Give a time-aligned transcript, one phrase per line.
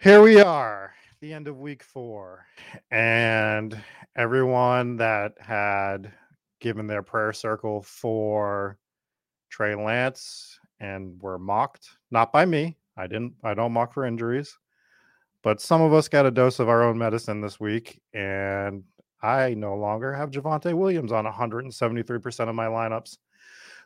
[0.00, 2.46] Here we are, the end of week four,
[2.92, 3.76] and
[4.14, 6.12] everyone that had
[6.60, 8.78] given their prayer circle for
[9.50, 12.76] Trey Lance and were mocked, not by me.
[12.96, 14.56] I didn't, I don't mock for injuries,
[15.42, 18.84] but some of us got a dose of our own medicine this week, and
[19.20, 23.18] I no longer have Javonte Williams on 173% of my lineups.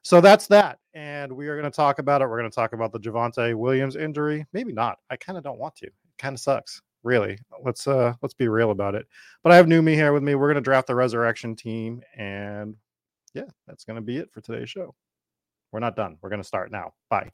[0.03, 0.79] So that's that.
[0.93, 2.29] And we are going to talk about it.
[2.29, 4.45] We're going to talk about the Javonte Williams injury.
[4.53, 4.99] Maybe not.
[5.09, 5.89] I kind of don't want to
[6.23, 7.39] kind of sucks really.
[7.63, 9.07] Let's uh let's be real about it.
[9.43, 10.35] But i have Numi here with me.
[10.35, 12.77] We're going to draft the resurrection team and
[13.35, 14.95] yeah that's going to be it for today's show.
[15.73, 16.17] We're not done.
[16.23, 16.95] We're going to start now.
[17.11, 17.31] Bye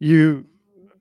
[0.00, 0.46] You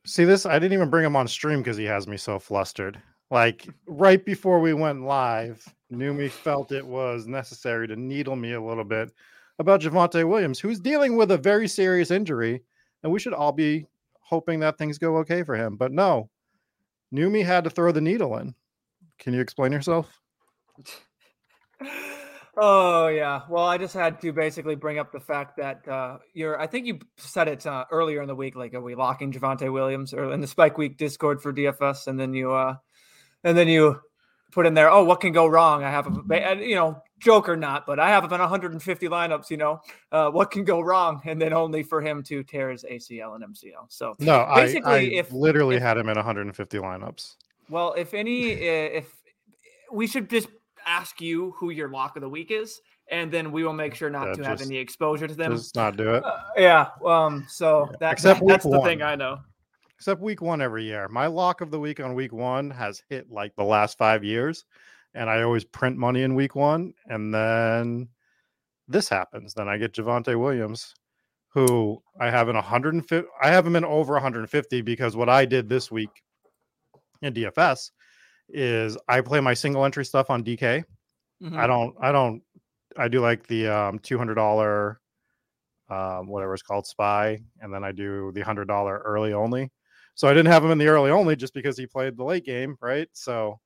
[0.05, 0.45] see this?
[0.45, 3.01] I didn't even bring him on stream because he has me so flustered.
[3.31, 8.61] Like right before we went live, Numi felt it was necessary to needle me a
[8.61, 9.11] little bit
[9.59, 12.61] about Javonte Williams, who's dealing with a very serious injury,
[13.03, 13.85] and we should all be
[14.21, 15.75] hoping that things go okay for him.
[15.75, 16.29] But no,
[17.13, 18.53] Numi had to throw the needle in.
[19.17, 20.21] Can you explain yourself?
[22.61, 23.43] Oh yeah.
[23.47, 26.59] Well, I just had to basically bring up the fact that uh, you're.
[26.59, 28.55] I think you said it uh, earlier in the week.
[28.55, 32.07] Like, are we locking Javonte Williams or in the Spike Week Discord for DFS?
[32.07, 32.75] And then you, uh,
[33.45, 34.01] and then you
[34.51, 34.89] put in there.
[34.89, 35.85] Oh, what can go wrong?
[35.85, 39.49] I have a, you know, joke or not, but I have in 150 lineups.
[39.49, 39.81] You know,
[40.11, 41.21] uh, what can go wrong?
[41.23, 43.85] And then only for him to tear his ACL and MCL.
[43.87, 47.35] So no, basically, I, I if literally if, had him in 150 lineups.
[47.69, 49.15] Well, if any, if
[49.91, 50.49] we should just
[50.89, 54.09] ask you who your lock of the week is, and then we will make sure
[54.09, 55.55] not yeah, to just, have any exposure to them.
[55.55, 56.23] Just not do it.
[56.25, 56.87] Uh, yeah.
[57.05, 57.45] Um.
[57.47, 57.97] So yeah.
[57.99, 58.79] that, Except that that's one.
[58.79, 59.37] the thing I know.
[59.95, 61.07] Except week one every year.
[61.09, 64.65] My lock of the week on week one has hit like the last five years,
[65.13, 68.09] and I always print money in week one, and then
[68.87, 69.53] this happens.
[69.53, 70.93] Then I get Javonte Williams,
[71.49, 73.27] who I have in 150.
[73.41, 76.09] I have him in over 150 because what I did this week
[77.21, 77.91] in DFS
[78.51, 80.83] is I play my single entry stuff on DK.
[81.41, 81.57] Mm-hmm.
[81.57, 82.41] I don't I don't
[82.97, 84.99] I do like the um two hundred dollar
[85.89, 89.71] um whatever it's called spy, and then I do the hundred dollar early only.
[90.15, 92.45] So I didn't have him in the early only just because he played the late
[92.45, 93.07] game, right?
[93.13, 93.59] So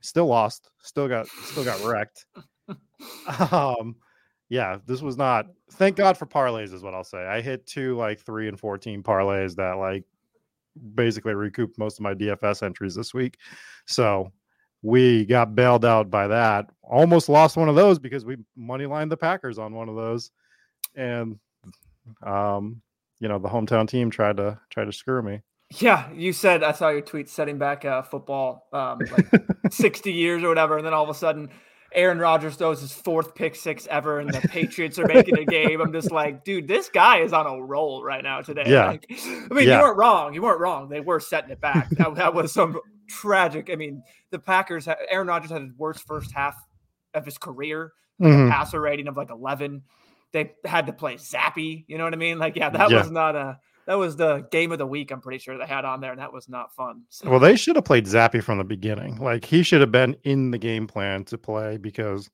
[0.00, 2.26] still lost, still got still got wrecked.
[3.52, 3.96] um
[4.48, 7.24] yeah, this was not thank God for parlays is what I'll say.
[7.24, 10.04] I hit two like three and fourteen parlays that like
[10.94, 13.38] basically recouped most of my DFS entries this week.
[13.86, 14.32] So
[14.82, 16.70] we got bailed out by that.
[16.82, 20.30] Almost lost one of those because we money lined the Packers on one of those,
[20.94, 21.38] and
[22.24, 22.80] um,
[23.18, 25.42] you know the hometown team tried to try to screw me.
[25.80, 29.26] Yeah, you said I saw your tweet setting back uh, football um, like
[29.72, 31.50] sixty years or whatever, and then all of a sudden
[31.96, 35.80] Aaron Rodgers throws his fourth pick six ever, and the Patriots are making a game.
[35.80, 38.64] I'm just like, dude, this guy is on a roll right now today.
[38.66, 38.88] Yeah.
[38.88, 39.78] Like, I mean, yeah.
[39.78, 40.34] you weren't wrong.
[40.34, 40.90] You weren't wrong.
[40.90, 41.88] They were setting it back.
[41.90, 43.70] That, that was some tragic.
[43.72, 46.54] I mean, the Packers, Aaron Rodgers had his worst first half
[47.14, 48.48] of his career, like mm-hmm.
[48.48, 49.82] a passer rating of like 11.
[50.32, 51.84] They had to play Zappe.
[51.88, 52.38] You know what I mean?
[52.38, 52.98] Like, yeah, that yeah.
[52.98, 55.10] was not a that was the game of the week.
[55.10, 57.02] I'm pretty sure they had on there, and that was not fun.
[57.08, 57.30] So.
[57.30, 59.16] Well, they should have played Zappe from the beginning.
[59.16, 62.28] Like he should have been in the game plan to play because,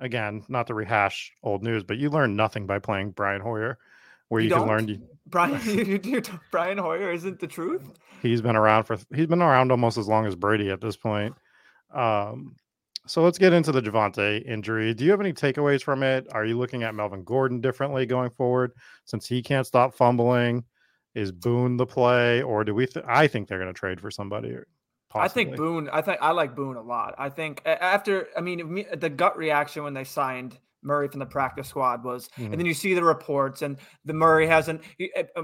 [0.00, 3.78] again, not to rehash old news, but you learn nothing by playing Brian Hoyer,
[4.28, 5.02] where you, you can learn.
[5.26, 7.82] Brian, you, you, Brian Hoyer isn't the truth.
[8.22, 8.96] He's been around for.
[9.14, 11.34] He's been around almost as long as Brady at this point.
[11.92, 12.54] Um,
[13.06, 14.94] so let's get into the Javonte injury.
[14.94, 16.26] Do you have any takeaways from it?
[16.32, 18.72] Are you looking at Melvin Gordon differently going forward
[19.04, 20.64] since he can't stop fumbling?
[21.14, 22.86] Is Boone the play, or do we?
[22.86, 24.56] Th- I think they're going to trade for somebody.
[25.08, 25.20] Possibly.
[25.24, 25.88] I think Boone.
[25.92, 27.14] I think I like Boone a lot.
[27.18, 31.68] I think after, I mean, the gut reaction when they signed Murray from the practice
[31.68, 32.46] squad was, Mhm.
[32.50, 34.82] and then you see the reports, and the Murray hasn't.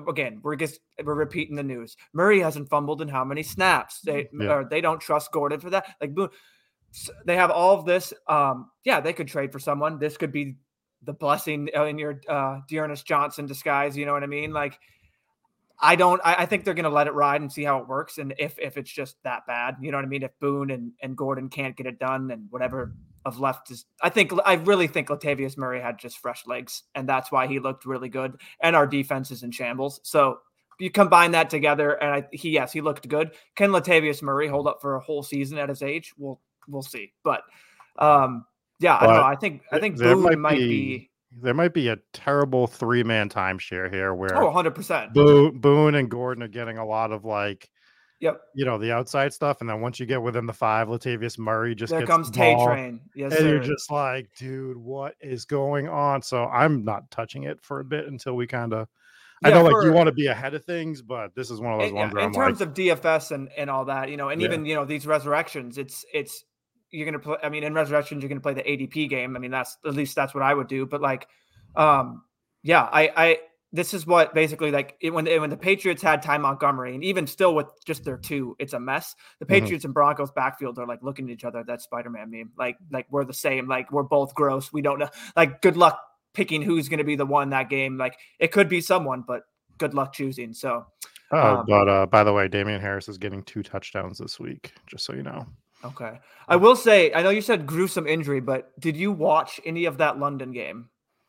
[0.08, 1.96] Again, we're just we're repeating the news.
[2.12, 4.00] Murray hasn't fumbled in how many snaps?
[4.00, 4.52] They Yeah.
[4.52, 5.94] or they don't trust Gordon for that.
[6.00, 6.31] Like boom,
[6.93, 8.12] s- they have all of this.
[8.26, 9.99] Um, yeah, they could trade for someone.
[10.00, 10.56] This could be
[11.02, 13.96] the blessing uh, in your uh, Dearness Johnson disguise.
[13.96, 14.52] You know what I mean?
[14.52, 14.76] Like.
[15.81, 16.21] I don't.
[16.25, 18.19] I, I think they're going to let it ride and see how it works.
[18.19, 20.23] And if if it's just that bad, you know what I mean.
[20.23, 22.94] If Boone and, and Gordon can't get it done, and whatever
[23.25, 27.09] of left is, I think I really think Latavius Murray had just fresh legs, and
[27.09, 28.41] that's why he looked really good.
[28.61, 30.00] And our defense is in shambles.
[30.03, 30.41] So
[30.79, 33.32] you combine that together, and I, he yes, he looked good.
[33.55, 36.12] Can Latavius Murray hold up for a whole season at his age?
[36.19, 37.12] We'll we'll see.
[37.23, 37.43] But
[37.99, 38.44] um,
[38.81, 39.23] yeah, I don't know.
[39.23, 43.03] I think I think Boone might might, be- be, There might be a terrible three
[43.05, 45.15] man timeshare here where oh 100 percent.
[45.15, 47.71] Boone, Boone and Gordon are getting a lot of like,
[48.21, 48.41] Yep.
[48.55, 49.61] you know, the outside stuff.
[49.61, 52.56] And then once you get within the five, Latavius Murray just There comes the Tay
[52.65, 53.00] Train.
[53.15, 53.49] Yes, and sir.
[53.49, 56.23] you're just like, dude, what is going on?
[56.23, 58.88] So I'm not touching it for a bit until we kind of.
[59.43, 61.73] I Yeah, know, like you want to be ahead of things, but this is one
[61.73, 64.11] of those in, ones yeah, in I'm terms like, of DFS and and all that,
[64.11, 64.49] you know, and Yeah.
[64.49, 66.44] even you know these resurrections, it's it's
[66.91, 67.37] you're gonna play.
[67.43, 69.37] I mean, in resurrections, you're gonna play the ADP game.
[69.37, 70.87] I mean, that's at least that's what I would do.
[70.87, 71.29] But like,
[71.77, 72.23] um,
[72.63, 73.39] yeah, I I
[73.73, 77.27] this is what basically like it, when when the Patriots had Ty Montgomery, and even
[77.27, 79.15] still with just their two, it's a mess.
[79.39, 79.49] The Mhm.
[79.49, 81.63] Patriots and Broncos backfield are like looking at each other.
[81.63, 83.69] That Spider Man meme, like like we're the same.
[83.69, 84.73] Like we're both gross.
[84.73, 85.09] We don't know.
[85.37, 86.01] Like good luck
[86.35, 87.97] picking who's going to be the one that game.
[87.97, 89.43] Like it could be someone, but
[89.79, 90.53] good luck choosing.
[90.53, 90.87] So.
[91.33, 94.73] oh, um, but uh, by the way, Damien Harris is getting two touchdowns this week,
[94.87, 95.47] just so you know.
[95.85, 96.21] Okay.
[96.49, 99.99] I will say, I know you said gruesome injury, but did you watch any of
[99.99, 100.88] that London game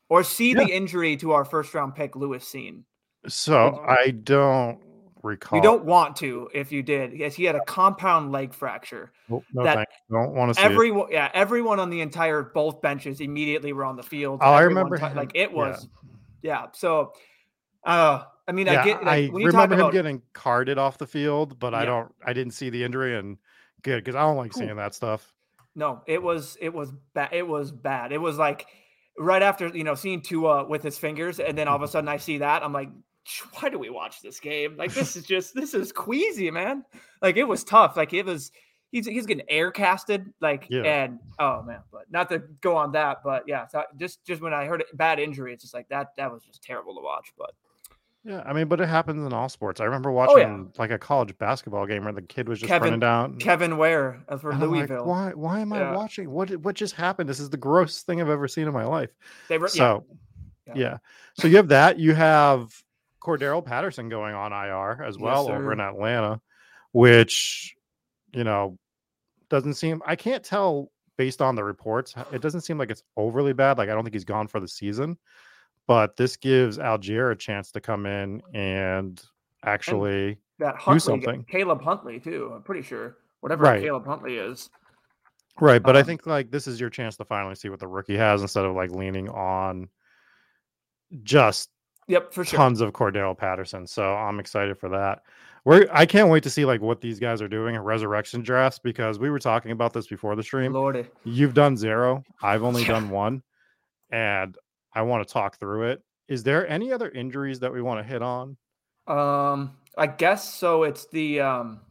[0.09, 2.83] or see the injury to our first round pick, Lewis Cine?
[3.27, 4.79] So I don't
[5.23, 5.57] recall.
[5.57, 7.13] You don't want to if you did.
[7.13, 9.11] Yes, he had a compound leg fracture.
[9.29, 9.93] Nope, no, that thanks.
[10.09, 10.71] Don't want to see it.
[10.71, 14.39] Everyone, yeah, everyone on the entire both benches immediately were on the field.
[14.41, 15.87] Oh, I remember him- like it was,
[16.41, 16.67] yeah.
[16.73, 17.13] So,
[17.85, 19.03] uh, I mean, I get.
[19.05, 21.85] Like, I when you talk remember him about, getting carded off the field, but I
[21.85, 22.11] don't.
[22.25, 23.37] I didn't see the injury, and
[23.83, 25.33] good because I don't like seeing that stuff.
[25.75, 27.29] No, it was it was bad.
[27.31, 28.11] It was bad.
[28.11, 28.65] It was like
[29.17, 31.83] right after you know seeing Tua with his fingers, and then all Mm-hmm.
[31.83, 32.89] of a sudden I see that I'm like,
[33.59, 34.75] why do we watch this game?
[34.77, 36.83] Like this is just this is queasy, man.
[37.21, 37.95] Like it was tough.
[37.97, 38.51] Like it was.
[38.93, 40.33] He's he's getting air casted.
[40.41, 40.81] Like Yeah.
[40.83, 43.65] and oh man, but not to go on that, but yeah.
[43.67, 46.07] So just just when I heard it, bad injury, it's just like that.
[46.17, 47.31] That was just terrible to watch.
[47.37, 47.51] But
[48.23, 49.81] Yeah, I mean, but it happens in all sports.
[49.81, 50.37] I remember Oh, watching
[50.75, 50.79] yeah.
[50.79, 53.37] like a college basketball game where the kid was just Kevin- running down.
[53.37, 55.31] Kevin Ware uh, for I'm like, Louisville, why?
[55.33, 56.29] Why am I watching?
[56.29, 56.55] What?
[56.57, 57.27] What just happened?
[57.27, 59.09] This is the grossest thing I've ever seen in my life.
[59.49, 60.05] they were yeah, So,
[60.67, 60.73] Yeah.
[60.75, 60.97] yeah.
[61.33, 61.97] So you have that.
[61.97, 62.69] You have
[63.23, 65.55] Cordarrelle Patterson going on IR as well sir.
[65.55, 66.41] over in Atlanta,
[66.91, 67.75] which
[68.33, 68.77] you know
[69.49, 70.01] doesn't seem.
[70.05, 72.13] I can't tell based on the reports.
[72.31, 73.77] It doesn't seem like it's overly bad.
[73.79, 75.17] Like I don't think he's gone for the season,
[75.91, 79.21] but this gives Allgeier a chance to come in and
[79.65, 80.37] actually.
[80.59, 81.43] that Huntley, something.
[81.49, 82.49] Caleb Huntley too.
[82.55, 83.81] I'm pretty sure whatever Right.
[83.81, 84.69] Caleb Huntley is.
[85.59, 87.89] Right, but I Um, think like this is your chance to finally see what the
[87.89, 89.89] rookie has instead of like leaning on
[91.23, 91.69] just
[92.07, 92.55] Yep, for sure.
[92.57, 93.85] tons of Cordarrelle Patterson.
[93.85, 95.23] So I'm excited for that.
[95.65, 98.79] We're I can't wait to see like what these guys are doing in resurrection drafts
[98.79, 100.71] because we were talking about this before the stream.
[100.71, 101.05] Lordy.
[101.25, 102.23] You've done zero.
[102.41, 103.43] I've only done one.
[104.09, 104.57] And
[104.93, 106.01] I want to talk through it.
[106.27, 108.57] Is there any other injuries that we want to hit on?
[109.07, 110.83] Um, I guess so.
[110.83, 111.81] It's the um,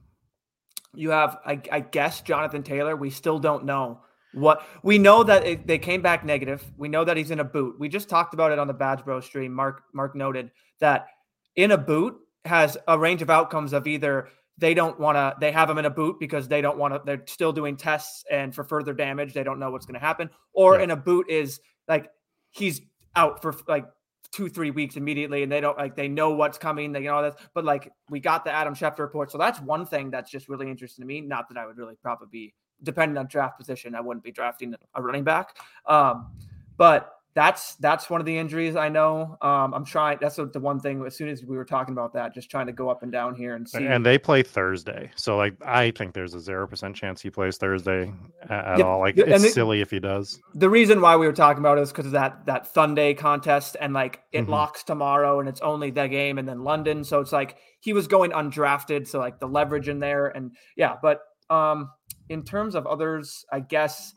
[0.95, 2.97] you have I, I guess Jonathan Taylor.
[2.97, 4.01] We still don't know
[4.33, 6.65] what we know that it, they came back negative.
[6.79, 7.77] We know that he's in a boot.
[7.79, 9.53] We just talked about it on the Badge Bro stream.
[9.53, 11.09] Mark Mark noted that
[11.57, 15.53] in a boot has a range of outcomes of either they don't want to they
[15.53, 18.55] have him in a boot because they don't want to they're still doing tests and
[18.55, 20.85] for further damage they don't know what's going to happen or Yeah.
[20.85, 22.09] in a boot is like
[22.51, 22.81] he's
[23.17, 23.87] out for like
[24.33, 27.23] two three weeks immediately and they don't like they know what's coming they you know
[27.23, 30.49] this but like we got the adam schefter report so that's one thing that's just
[30.49, 32.55] really interesting to me not that i would really probably be
[32.85, 36.31] depending on draft position i wouldn't be drafting a running back um
[36.77, 40.59] but that's that's one of the injuries i know um i'm trying that's the the
[40.59, 43.05] one thing as soon as we were talking about that just trying to go up
[43.05, 45.11] and down here and see And they play Thursday.
[45.15, 48.13] So like I think there's a zero percent chance he plays Thursday
[48.49, 48.99] at all.
[48.99, 50.41] Like and it's they- silly if he does.
[50.55, 53.77] the reason why we were talking about it is because of that that Sunday contest
[53.81, 54.49] and like it Mhm.
[54.49, 57.05] locks tomorrow and it's only the game and then London.
[57.05, 60.97] So it's like he was going undrafted, so like the leverage in there and yeah.
[61.01, 61.91] But um,
[62.29, 64.15] in terms of others, I guess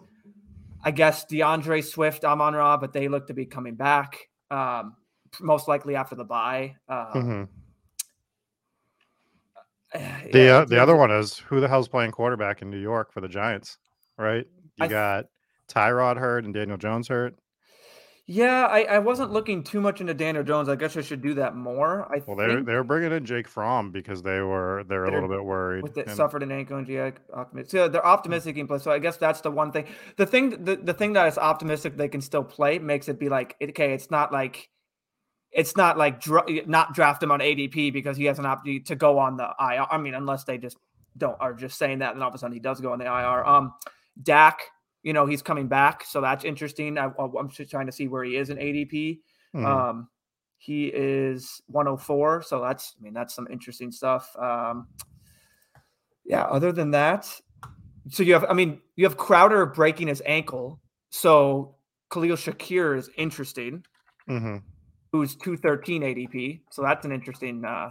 [0.84, 4.28] I guess DeAndre Swift, Amon Ra, but they look to be coming back.
[4.52, 4.96] Um,
[5.40, 6.76] most likely after the bye.
[6.88, 7.48] Uh, Mhm.
[9.96, 13.12] yeah, The uh, the other one is who the hell's playing quarterback in New York
[13.14, 13.78] for the Giants,
[14.18, 14.46] right?
[14.78, 15.26] You I got
[15.70, 17.36] Tyrod hurt and Daniel Jones hurt.
[18.26, 20.70] Yeah, I, I wasn't looking too much into Daniel Jones.
[20.70, 22.08] I guess I should do that more.
[22.10, 25.22] I Well, they're think they're bringing in Jake Fromm because they were they're a They're-
[25.22, 25.84] little bit worried.
[25.84, 27.12] with it and- suffered an ankle injury.
[27.34, 27.72] Optimistic.
[27.72, 28.78] So they're optimistic in play.
[28.78, 29.88] So I guess that's the one thing.
[30.16, 33.28] The thing, the, the thing that is optimistic they can still play makes it be
[33.28, 34.70] like okay, it's not like
[35.52, 38.96] it's not like dra- not draft him on ADP because he has an opportunity to
[38.96, 39.86] go on the IR.
[39.92, 40.78] I mean, unless they just
[41.18, 43.06] don't are just saying that, and all of a sudden he does go on the
[43.06, 43.44] IR.
[43.46, 43.74] Um,
[44.22, 44.60] Dak,
[45.04, 46.98] you know, he's coming back, so that's interesting.
[46.98, 49.20] I, I'm just trying to see where he is in ADP.
[49.54, 49.66] Mhm.
[49.66, 50.10] Um,
[50.58, 54.34] he is 104, so that's I mean that's some interesting stuff.
[54.38, 54.88] Um,
[56.26, 56.44] yeah.
[56.44, 57.28] Other than that,
[58.10, 60.80] so you have I mean you have Crowder breaking his ankle,
[61.10, 61.76] so
[62.10, 63.84] Khalil Shakir is interesting,
[64.30, 64.64] Mhm.
[65.12, 67.90] who's 213 ADP, so that's an interesting uh,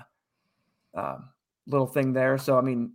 [0.94, 1.28] um
[1.66, 2.38] little thing there.
[2.38, 2.94] So I mean.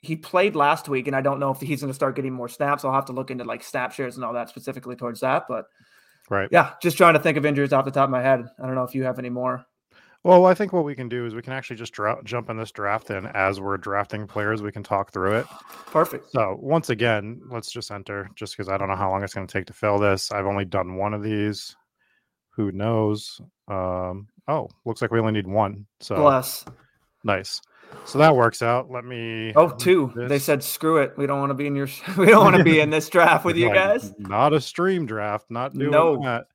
[0.00, 2.48] He played last week, and I don't know if he's going to start getting more
[2.48, 2.84] snaps.
[2.84, 5.46] I'll have to look into like snap shares and all that specifically towards that.
[5.48, 5.66] But
[6.30, 6.48] Right.
[6.52, 8.44] yeah, just trying to think of injuries off the top of my head.
[8.62, 9.64] I don't know if you have any more.
[10.24, 12.56] Well, I think what we can do is we can actually just dra- jump in
[12.56, 14.60] this draft in as we're drafting players.
[14.62, 15.46] We can talk through it.
[15.86, 16.30] Perfect.
[16.32, 19.46] So once again, let's just enter just because I don't know how long it's going
[19.46, 20.30] to take to fill this.
[20.32, 21.76] I've only done one of these.
[22.56, 23.40] Who knows?
[23.68, 25.86] Um, oh, looks like we only need one.
[26.00, 26.64] So Bless.
[27.24, 27.62] nice.
[28.04, 28.90] So that works out.
[28.90, 29.52] Let me.
[29.54, 30.12] Oh, two.
[30.16, 31.12] They said, "Screw it.
[31.18, 31.88] We don't want to be in your.
[32.16, 35.04] We don't want to be in this draft with you Like, guys." Not a stream
[35.06, 35.50] draft.
[35.50, 36.22] Not doing No.
[36.22, 36.46] that.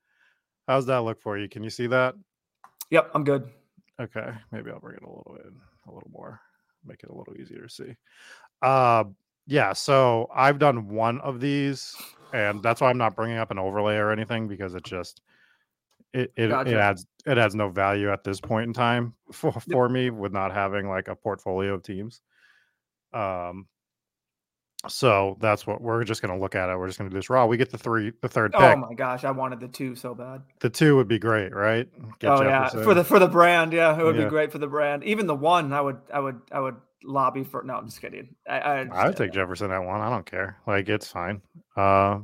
[0.68, 1.48] How's that look for you?
[1.50, 2.16] Can you see that?
[2.90, 3.50] Yep, I'm good.
[4.00, 5.54] Okay, maybe I'll bring it a little bit,
[5.88, 6.40] a little more,
[6.86, 7.96] make it a little easier to see.
[8.62, 9.04] Uh,
[9.46, 9.74] yeah.
[9.74, 11.96] So I've done one of these,
[12.34, 15.22] and that's why I'm not bringing up an overlay or anything because it just
[16.14, 19.90] it it, it adds it adds no value at this point in time for for
[19.90, 22.22] me with not having like a portfolio of teams.
[23.14, 23.68] Um.
[24.90, 26.78] So that's what we're just going to look at it.
[26.78, 27.46] We're just going to do this raw.
[27.46, 28.60] We get the three, the third pick.
[28.62, 30.42] Oh my gosh, I wanted the two so bad.
[30.60, 31.88] The two would be great, right?
[32.20, 34.26] Get oh yeah, for the for the brand, yeah, it would Yeah.
[34.26, 35.06] be great for the brand.
[35.06, 37.64] Even the one, I would, I would, I would lobby for.
[37.64, 38.36] No, I'm just kidding.
[38.46, 40.02] I, I, I would take Jefferson at one.
[40.02, 40.58] I don't care.
[40.68, 41.42] Like it's fine.
[41.78, 42.20] Uh,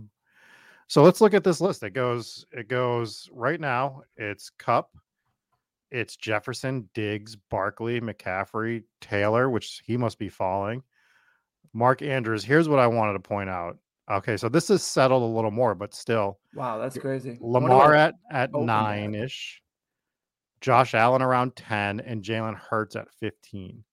[0.89, 1.83] so let's look at this list.
[1.83, 2.47] It goes.
[2.51, 4.01] It goes right now.
[4.17, 4.89] It's Kupp.
[5.91, 10.81] It's Jefferson, Diggs, Barkley, McCaffrey, Taylor, which he must be falling.
[11.73, 12.43] Mark Andrews.
[12.43, 13.77] Here's what I wanted to point out.
[14.09, 17.37] Okay, so this is settled a little more, but still, Wow, that's crazy.
[17.39, 19.61] Lamar at at nine ish,
[20.59, 23.83] Josh Allen around ten, and Jalen Hurts at fifteen.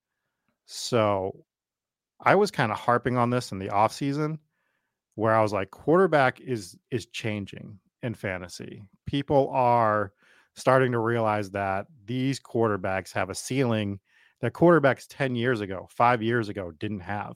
[0.65, 1.45] So
[2.25, 4.39] I was kind of harping on this in the offseason
[5.17, 8.83] where I was like, quarterback is is changing in fantasy.
[9.07, 10.13] People are
[10.55, 13.99] starting to realize that these quarterbacks have a ceiling
[14.41, 17.35] that quarterbacks 10 years ago, five years ago didn't have.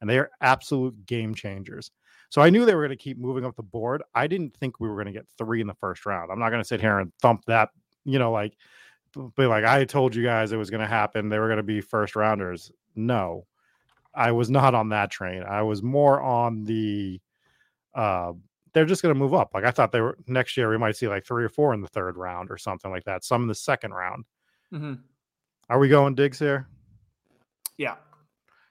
[0.00, 1.90] And they are absolute game changers.
[2.30, 4.02] So I knew they were going to keep moving up the board.
[4.14, 6.30] I didn't think we were going to get three in the first round.
[6.30, 7.70] I'm not going to sit here and thump that,
[8.04, 8.56] you know, like,
[9.36, 11.28] be like, I told you guys it was going to happen.
[11.28, 12.70] They were going to be first rounders.
[12.94, 13.46] No,
[14.14, 15.42] I was not on that train.
[15.42, 17.20] I was more on the,
[17.94, 18.32] uh,
[18.74, 19.50] they're just going to move up.
[19.54, 21.80] Like I thought they were next year, we might see like three or four in
[21.80, 23.24] the third round or something like that.
[23.24, 24.24] Some in the second round.
[24.72, 25.00] Mhm.
[25.70, 26.66] Are we going Diggs here?
[27.76, 27.96] Yeah.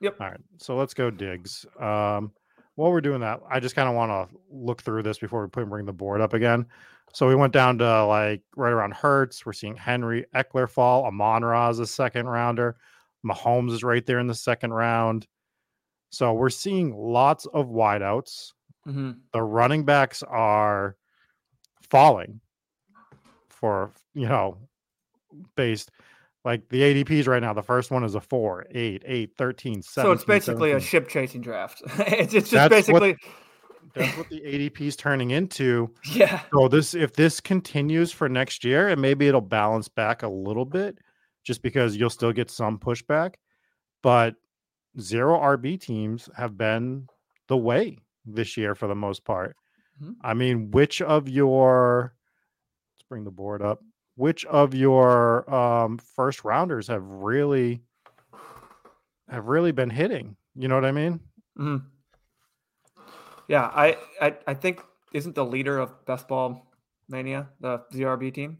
[0.01, 0.21] Yep.
[0.21, 1.65] All right, so let's go Diggs.
[1.79, 2.31] Um,
[2.75, 5.49] while we're doing that, I just kind of want to look through this before we
[5.49, 6.67] put bring the board up again.
[7.13, 9.45] So we went down to like right around Hurts.
[9.45, 11.05] We're seeing Henry Ekeler fall.
[11.05, 12.77] Amon Ra is a second rounder.
[13.27, 15.27] Mahomes is right there in the second round.
[16.09, 18.53] So we're seeing lots of wideouts.
[18.85, 20.95] hmm The running backs are
[21.81, 22.39] falling
[23.49, 24.57] for you know
[25.55, 25.91] based
[26.45, 27.53] like the ADPs right now.
[27.53, 29.83] The first one is a four, eight, eight, 13, 17.
[29.83, 31.81] So it's basically a ship chasing draft.
[31.99, 33.17] it's, it's just That's what- basically,
[33.93, 35.93] That's what the ADP is turning into.
[36.13, 36.41] yeah.
[36.53, 40.63] So this, if this continues for next year, and maybe it'll balance back a little
[40.65, 40.99] bit,
[41.47, 43.35] just because you'll still get some pushback.
[44.03, 44.35] But
[44.99, 47.07] zero RB teams have been
[47.47, 49.55] the way this year for the most part.
[50.03, 50.15] Mhm.
[50.21, 52.13] I mean, which of your
[52.93, 53.79] let's bring the board up.
[54.15, 57.81] Which of your um, first rounders have really
[59.29, 60.35] have really been hitting?
[60.55, 61.21] You know what I mean?
[61.57, 61.85] Mhm.
[63.47, 66.67] Yeah, I, I I think isn't the leader of Best Ball
[67.07, 68.57] Mania the ZRB team?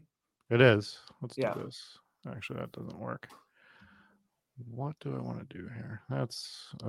[0.48, 0.98] It is.
[1.20, 1.52] Let's Yeah.
[1.52, 1.98] do this.
[2.34, 3.28] Actually, that doesn't work.
[4.70, 6.02] What do I want to do here?
[6.10, 6.88] That's a,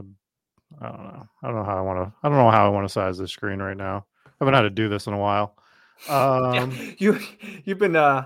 [0.84, 1.27] I don't know.
[1.43, 2.13] I don't know how I want to.
[2.24, 4.05] I don't know how I want to size this screen right now.
[4.25, 5.55] I haven't had to do this in a while.
[6.08, 7.19] Um, yeah, you
[7.65, 8.25] you've been uh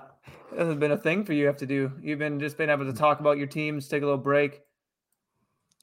[0.52, 1.92] it hasn't been a thing for you have to do.
[2.04, 4.62] You've been just been able to talk about your teams, take a little break.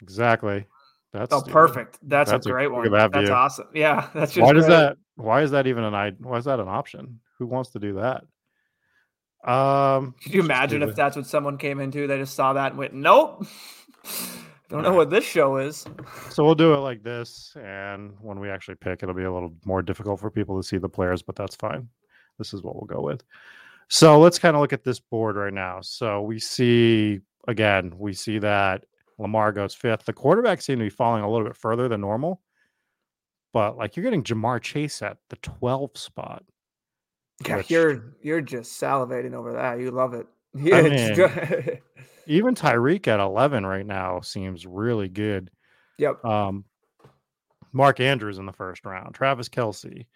[0.01, 0.67] exactly.
[1.13, 1.99] That's Oh, perfect.
[2.03, 2.93] That's, That's a a- great look one.
[2.93, 3.35] that That's view.
[3.35, 3.67] awesome.
[3.75, 4.99] Yeah, that's just Why does that?
[5.17, 6.11] why is that even an I?
[6.21, 7.19] Why is that an option?
[7.39, 8.23] Who wants to do that?
[9.44, 12.06] Um, Could you imagine if that's what someone came into?
[12.06, 13.47] They just saw that and went, "Nope,
[14.68, 15.87] don't know what this show is."
[16.28, 19.54] So we'll do it like this, and when we actually pick, it'll be a little
[19.64, 21.88] more difficult for people to see the players, but that's fine.
[22.38, 23.23] This is what we'll go with.
[23.88, 25.80] So let's kind of look at this board right now.
[25.80, 28.85] So we see again, we see that
[29.18, 30.04] Lamar goes fifth.
[30.04, 32.40] The quarterbacks seem to be falling a little bit further than normal,
[33.52, 36.44] but like you're getting Ja'Marr Chase at the 12 spot.
[37.47, 39.78] Yeah, which- you're you're just salivating over that.
[39.80, 40.26] You love it.
[40.54, 41.78] Yeah, I mean-.
[42.26, 45.49] Even Tyreek at 11 right now seems really good.
[45.97, 46.25] yep.
[46.25, 46.64] Um,
[47.73, 50.06] Mark Andrews in the first round, Travis Kelce.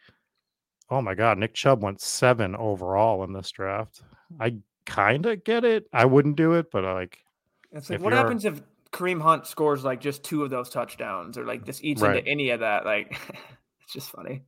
[0.91, 4.03] Oh my God, Nick Chubb went seven overall in this draft.
[4.41, 5.87] I kind of get it.
[5.93, 7.19] I wouldn't do it, but I like,
[7.71, 8.61] It's like, what happens if
[8.93, 12.17] Kareem Hunt scores like just two of those touchdowns, or like just eats Right.
[12.19, 12.85] into any of that?
[12.85, 13.13] Like,
[13.85, 14.43] it's just funny.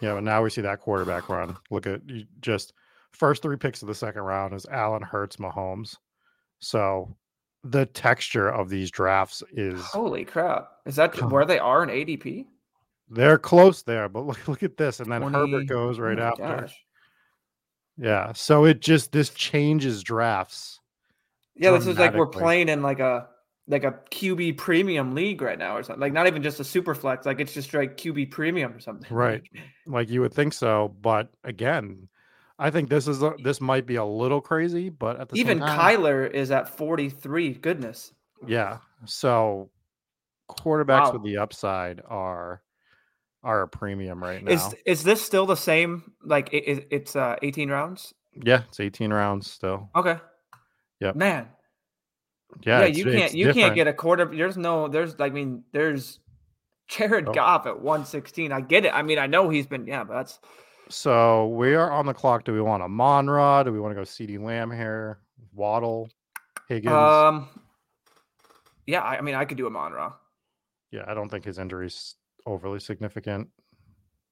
[0.00, 1.56] Yeah, but now we see that quarterback run.
[1.70, 2.72] Look at you just
[3.12, 5.96] first three picks of the second round is Allen Hurts, Mahomes.
[6.58, 7.16] So
[7.64, 10.68] the texture of these drafts is Holy crap!
[10.84, 12.46] Is that where they are in ADP?
[13.08, 16.18] they're close there, but look look at this, and then 20 Herbert goes oh right
[16.18, 16.42] my after.
[16.42, 16.84] gosh.
[17.98, 20.80] Yeah, so it just this changes drafts.
[21.54, 23.28] Yeah, this is like we're playing in like a
[23.68, 26.00] like a QB premium league right now, or something.
[26.00, 29.08] Like not even just a super flex, like it's just like QB premium or something.
[29.14, 29.42] Right.
[29.86, 32.08] Like, you would think so but again
[32.58, 35.58] i think this is a, this might be a little crazy but at the even
[35.58, 37.52] same time, Kyler is at forty three.
[37.52, 38.12] Goodness.
[38.46, 39.70] yeah so
[40.50, 42.62] quarterbacks with the upside are
[43.42, 46.12] are a premium right now Is is this still the same?
[46.24, 48.12] Like it, it, it's uh, eighteen rounds.
[48.34, 50.18] yeah it's 18 rounds still Okay.
[51.00, 51.14] Yep.
[51.16, 51.48] Man.
[52.62, 54.24] Yeah, Yeah, you can't you can't get a quarter.
[54.24, 54.88] There's no.
[54.88, 56.20] There's I mean there's
[56.88, 57.32] Jared Oh.
[57.32, 58.52] Goff at one sixteen.
[58.52, 58.94] I get it.
[58.94, 60.38] I mean I know he's been yeah, but that's
[60.88, 63.96] so we are on the clock do we want Amon Ra do we want to
[63.96, 65.18] go CeeDee Lamb here
[65.52, 66.08] waddle
[66.68, 67.48] higgins um.
[68.86, 70.12] Yeah, I, I mean I could do Amon Ra.
[70.92, 72.14] yeah i don't think his injury's
[72.46, 73.48] overly significant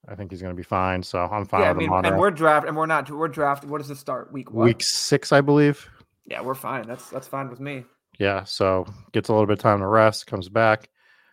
[0.06, 2.16] i think he's going to be fine so i'm fine Yeah, I with mean, and
[2.18, 3.64] we're draft and we're not we're draft.
[3.64, 4.32] What does it start?
[4.32, 4.66] Week what?
[4.66, 5.88] week six i believe
[6.26, 6.86] Yeah, we're fine.
[6.86, 7.84] That's that's fine with me.
[8.18, 10.88] Yeah, so gets a little bit of time to rest, comes back.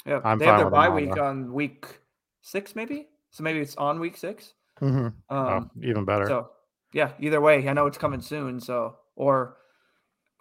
[0.06, 1.86] Yeah, I'm they have their bye week on week
[2.42, 3.08] six, maybe.
[3.30, 4.54] So maybe it's on week six.
[4.82, 5.36] Mm-hmm.
[5.36, 6.26] Um, even better.
[6.26, 6.50] So
[6.94, 8.60] yeah, either way, I know it's coming soon.
[8.60, 9.58] So or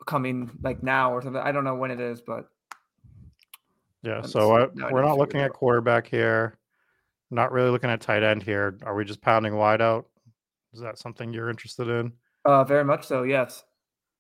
[0.07, 1.43] coming like now or something.
[1.43, 2.49] I don't know when it is, but
[4.03, 6.57] yeah, so uh, I we're not looking at quarterback here.
[7.31, 8.79] Not really looking at tight end here.
[8.83, 10.07] Are we just pounding wide out?
[10.73, 12.13] Is that something you're interested in?
[12.45, 13.23] uh, very much so.
[13.23, 13.63] Yes.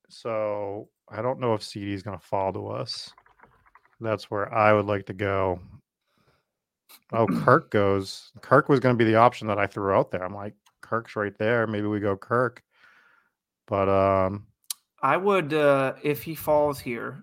[0.08, 3.10] So I don't know if CeeDee is going to fall to us.
[4.00, 5.60] That's where I would like to go.
[7.12, 8.30] Oh, Kirk goes.
[8.40, 10.24] Kirk was going to be the option that I threw out there.
[10.24, 11.66] I'm like, Kirk's right there.
[11.66, 12.62] Maybe we go Kirk.
[13.66, 14.46] But um,
[15.00, 17.22] I would uh if he falls here,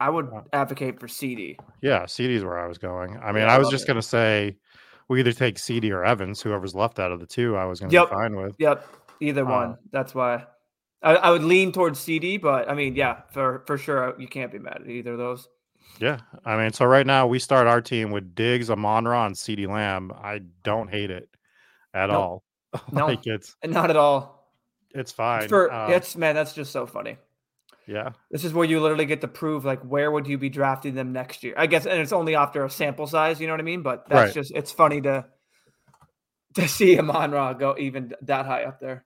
[0.00, 1.56] I would advocate for CeeDee.
[1.82, 3.16] Yeah, CeeDee is where I was going.
[3.18, 3.86] I mean, Yeah, I I was just it.
[3.86, 4.56] gonna say
[5.08, 7.56] we either take CeeDee or Evans, whoever's left out of the two.
[7.56, 8.08] I was gonna Yep.
[8.10, 8.56] be fine with.
[8.58, 8.86] Yep,
[9.20, 9.78] either Uh, one.
[9.92, 10.44] That's why
[11.02, 14.50] I, I would lean towards CeeDee, but I mean, yeah, for for sure, you can't
[14.52, 15.48] be mad at either of those.
[16.00, 19.34] Yeah, I mean, so right now we start our team with Diggs, Amon Ra, and
[19.34, 20.12] CeeDee Lamb.
[20.12, 21.28] I don't hate it
[21.94, 22.16] at Nope.
[22.16, 22.42] all.
[22.92, 23.06] No.
[23.06, 24.52] like it's not at all.
[24.94, 25.48] it's fine.
[25.48, 27.16] For Uh, that's man, that's just so funny.
[27.86, 30.94] yeah, This is where you literally get to prove like where would you be drafting
[30.94, 31.54] them next year?
[31.56, 33.40] I guess, and it's only after a sample size.
[33.40, 33.82] You know what I mean?
[33.82, 34.34] But that's Right.
[34.34, 35.24] just it's funny to
[36.56, 39.05] to see Amon Ra go even that high up there.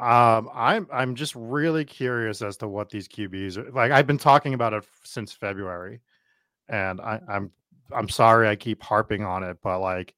[0.00, 3.92] Um, I'm I'm just really curious as to what these QBs are like.
[3.92, 6.00] I've been talking about it since February,
[6.68, 7.50] and I, I'm
[7.92, 10.14] I'm sorry I keep harping on it, but like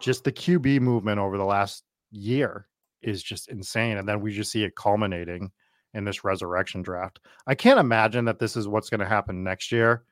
[0.00, 2.66] just the QB movement over the last year
[3.00, 5.50] is just insane, and then we just see it culminating
[5.94, 7.20] in this resurrection draft.
[7.46, 10.04] I can't imagine that this is what's going to happen next year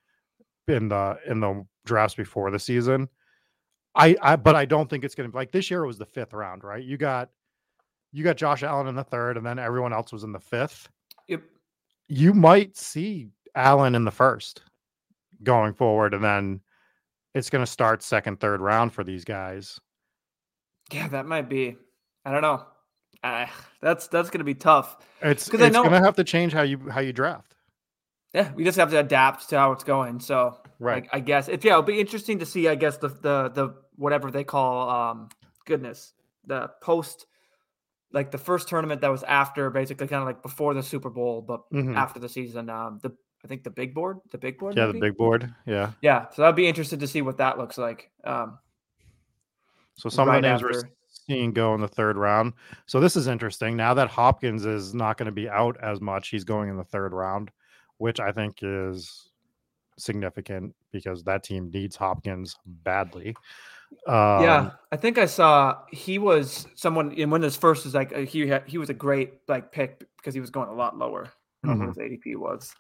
[0.66, 3.10] in the in the drafts before the season.
[3.94, 5.84] I, I but I don't think it's going to be like this year.
[5.84, 6.82] It was the fifth round, right?
[6.82, 7.28] You got
[8.14, 10.88] you got Josh Allen in the third, and then everyone else was in the fifth.
[11.28, 11.42] Yep.
[12.08, 14.62] You might see Allen in the first
[15.42, 16.60] going forward, and then
[17.34, 19.80] it's going to start second, third round for these guys.
[20.92, 21.76] Yeah, that might be.
[22.24, 22.64] I don't know.
[23.22, 23.46] Uh,
[23.80, 24.98] that's that's gonna be tough.
[25.22, 27.54] It's 'Cause I know- going to have to change how you how you draft.
[28.34, 30.20] Yeah, we just have to adapt to how it's going.
[30.20, 31.04] So, Right.
[31.04, 32.68] like, I guess it's yeah, it'll be interesting to see.
[32.68, 35.28] I guess the the the whatever they call um
[35.64, 36.12] goodness
[36.46, 37.26] the post
[38.14, 41.42] like the first tournament that was after basically kind of like before the Super Bowl,
[41.42, 41.96] but Mhm.
[41.96, 42.70] after the season.
[42.70, 43.12] Um, the
[43.44, 44.74] I think the big board, the big board.
[44.74, 45.54] Yeah, the big board.
[45.66, 45.90] Yeah.
[46.00, 48.10] Yeah, so I'd be interested to see what that looks like.
[48.24, 48.58] Um,
[49.96, 52.54] So some Right of the names we're seeing go in the third round.
[52.86, 53.76] So this is interesting.
[53.76, 56.84] Now that Hopkins is not going to be out as much, he's going in the
[56.84, 57.50] third round,
[57.98, 59.30] which I think is
[59.98, 63.36] significant because that team needs Hopkins badly.
[64.06, 68.12] Um, yeah, I think I saw he was someone in when his first was like
[68.14, 70.96] uh, he had, he was a great like pick because he was going a lot
[70.98, 71.30] lower
[71.62, 71.78] than Mhm.
[71.86, 72.74] what his ADP was.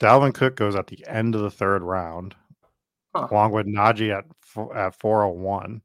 [0.00, 2.34] Dalvin Cook goes at the end of the third round,
[3.14, 3.28] Huh.
[3.30, 4.24] along with Najee at
[4.76, 5.82] at four hundred one.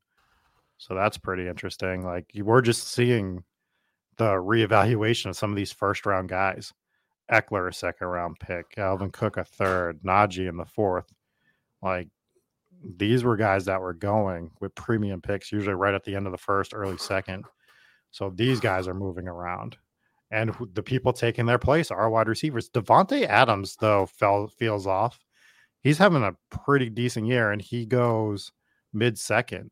[0.77, 2.03] So that's pretty interesting.
[2.03, 3.43] Like you- we're just seeing
[4.17, 6.73] the reevaluation of some of these first round guys.
[7.31, 11.11] Ekeler a second round pick, Dalvin Cook a third, Najee in the fourth.
[11.81, 12.09] Like
[12.97, 16.31] these were guys that were going with premium picks, usually right at the end of
[16.31, 17.45] the first, early second.
[18.11, 19.77] So these guys are moving around.
[20.31, 22.69] And the people taking their place are wide receivers.
[22.69, 25.19] Davante Adams, though, fell feels off.
[25.81, 28.51] He's having a pretty decent year, and he goes
[28.93, 29.69] mid second.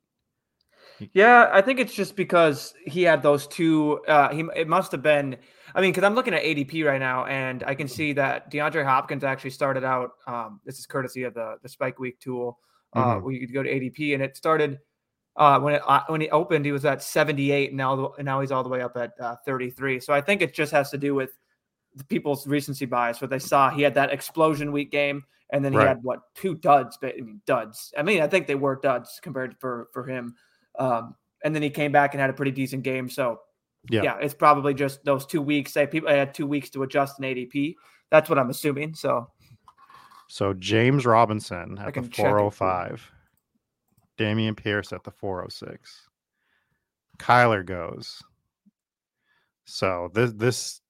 [1.13, 4.01] Yeah, I think it's just because he had those two.
[4.07, 5.37] Uh, he it must have been.
[5.73, 8.85] I mean, because I'm looking at ADP right now, and I can see that DeAndre
[8.85, 10.11] Hopkins actually started out.
[10.27, 12.59] Um, this is courtesy of the the Spike Week tool,
[12.93, 13.21] uh, Mhm.
[13.23, 14.79] where you could go to ADP, and it started
[15.37, 16.65] uh, when it uh, when it opened.
[16.65, 19.13] He was at 78, and now the- and now he's all the way up at
[19.19, 19.99] uh, 33.
[20.01, 21.37] So I think it just has to do with
[21.95, 23.21] the people's recency bias.
[23.21, 25.87] What they saw, he had that explosion week game, and then he Right.
[25.87, 26.97] had what two duds?
[27.01, 27.93] But I mean, duds.
[27.97, 30.35] I mean, I think they were duds compared for for him.
[30.77, 33.07] Um, and then he came back and had a pretty decent game.
[33.09, 33.39] So
[33.89, 34.03] Yeah.
[34.03, 35.71] yeah, it's probably just those two weeks.
[35.73, 37.75] Say people had two weeks to adjust in ADP.
[38.09, 38.93] That's what I'm assuming.
[38.95, 39.31] So
[40.31, 42.29] So James Robinson at the can check it, too.
[42.29, 43.11] 405,
[44.17, 46.07] Dameon Pierce at the 406,
[47.19, 48.23] Kyler goes.
[49.65, 50.81] So this this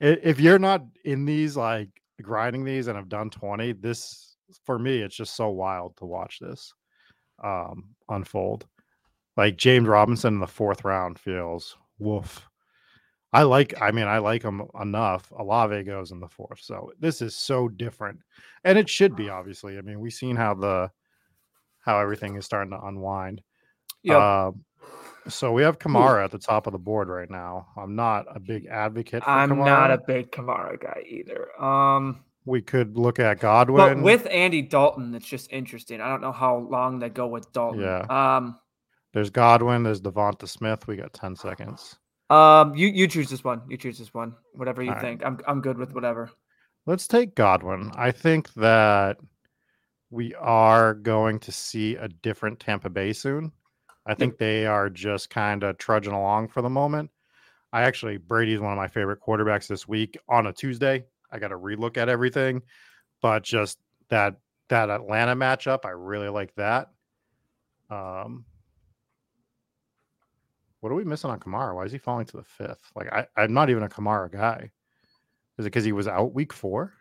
[0.00, 1.90] if you're not in these like
[2.22, 6.38] grinding these and have done 20, this for me it's just so wild to watch
[6.38, 6.72] this
[7.44, 8.66] um unfold.
[9.36, 12.48] Like James Robinson in the fourth round feels woof.
[13.32, 15.30] I like, I mean, I like him enough.
[15.36, 16.60] Olave goes in the fourth.
[16.62, 18.20] So this is so different.
[18.64, 19.76] And it should be, obviously.
[19.76, 20.90] I mean, we've seen how the
[21.80, 23.42] how everything is starting to unwind.
[24.02, 24.64] yeah, Um,
[25.28, 27.68] so we have Kamara at the top of the board right now.
[27.76, 29.64] I'm not a big advocate for I'm Kamara.
[29.64, 31.62] not a big Kamara guy either.
[31.62, 33.76] Um, we could look at Godwin.
[33.76, 36.00] but with Andy Dalton, it's just interesting.
[36.00, 37.80] I don't know how long they go with Dalton.
[37.80, 38.06] Yeah.
[38.08, 38.58] Um,
[39.12, 40.86] there's Godwin, there's Devonta Smith.
[40.86, 41.98] We got 10 seconds.
[42.30, 43.62] Um, you you choose this one.
[43.68, 44.34] You choose this one.
[44.52, 45.02] Whatever you All right.
[45.02, 45.24] think.
[45.24, 46.30] I'm I'm good with whatever.
[46.86, 47.90] Let's take Godwin.
[47.96, 49.18] I think that
[50.10, 53.52] we are going to see a different Tampa Bay soon.
[54.06, 57.10] I think they are just kind of trudging along for the moment.
[57.74, 61.04] I actually, Brady's one of my favorite quarterbacks this week on a Tuesday.
[61.30, 62.62] I got to relook at everything,
[63.20, 64.36] but just that
[64.70, 66.88] that Atlanta matchup, I really like that.
[67.90, 68.44] Um,
[70.80, 71.74] what are we missing on Kamara?
[71.74, 72.90] Why is he falling to the fifth?
[72.94, 74.70] Like, I, I'm not even a Kamara guy.
[75.58, 76.94] Is it because he was out week four?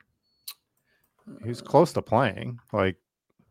[1.43, 1.65] He was uh.
[1.65, 2.59] close to playing.
[2.73, 2.95] Like,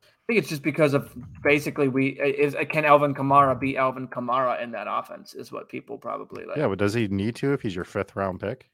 [0.02, 4.08] I think it's just because of basically we is uh, can Alvin Kamara be Alvin
[4.08, 6.56] Kamara in that offense is what people probably like.
[6.56, 8.68] yeah, but does he need to if he's your fifth round pick?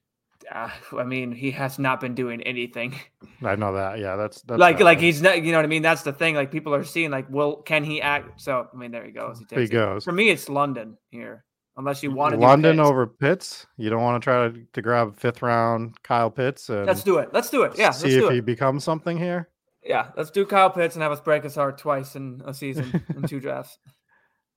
[0.51, 2.95] Uh, I mean, he has not been doing anything.
[3.43, 3.99] I know that.
[3.99, 5.43] Yeah, that's, that's like like he's not.
[5.43, 5.83] You know what I mean?
[5.83, 6.35] That's the thing.
[6.35, 8.41] Like people are seeing like, well, can he act?
[8.41, 9.39] So I mean, there he goes.
[9.39, 9.73] He, he takes it.
[9.73, 10.05] goes.
[10.05, 11.45] For me, it's London here.
[11.77, 12.89] Unless you want to London Pitts.
[12.89, 13.67] over Pitts.
[13.79, 17.17] You don't want to try to, to grab fifth round Kyle Pitts and Let's do
[17.17, 17.31] it.
[17.33, 17.73] Let's do it.
[17.79, 18.33] Yeah, let's see if it.
[18.33, 19.49] he becomes something here.
[19.83, 23.03] Yeah, let's do Kyle Pitts and have us break his heart twice in a season
[23.17, 23.79] in two drafts.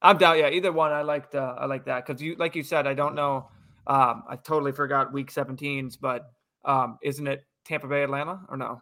[0.01, 0.37] I'm down.
[0.37, 0.91] Yeah, either one.
[0.91, 1.33] I liked.
[1.33, 3.49] Uh, I like that because you, like you said, I don't know.
[3.87, 6.31] Um, I totally forgot week 17s, but
[6.63, 8.81] um, isn't it Tampa Bay, Atlanta, or no?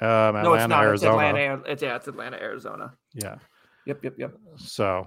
[0.00, 0.82] Um, Atlanta, no, it's not.
[0.84, 1.12] Arizona.
[1.12, 1.62] It's Atlanta.
[1.66, 2.94] It's yeah, it's Atlanta, Arizona.
[3.14, 3.36] Yeah.
[3.86, 4.34] Yep, yep, yep.
[4.56, 5.06] So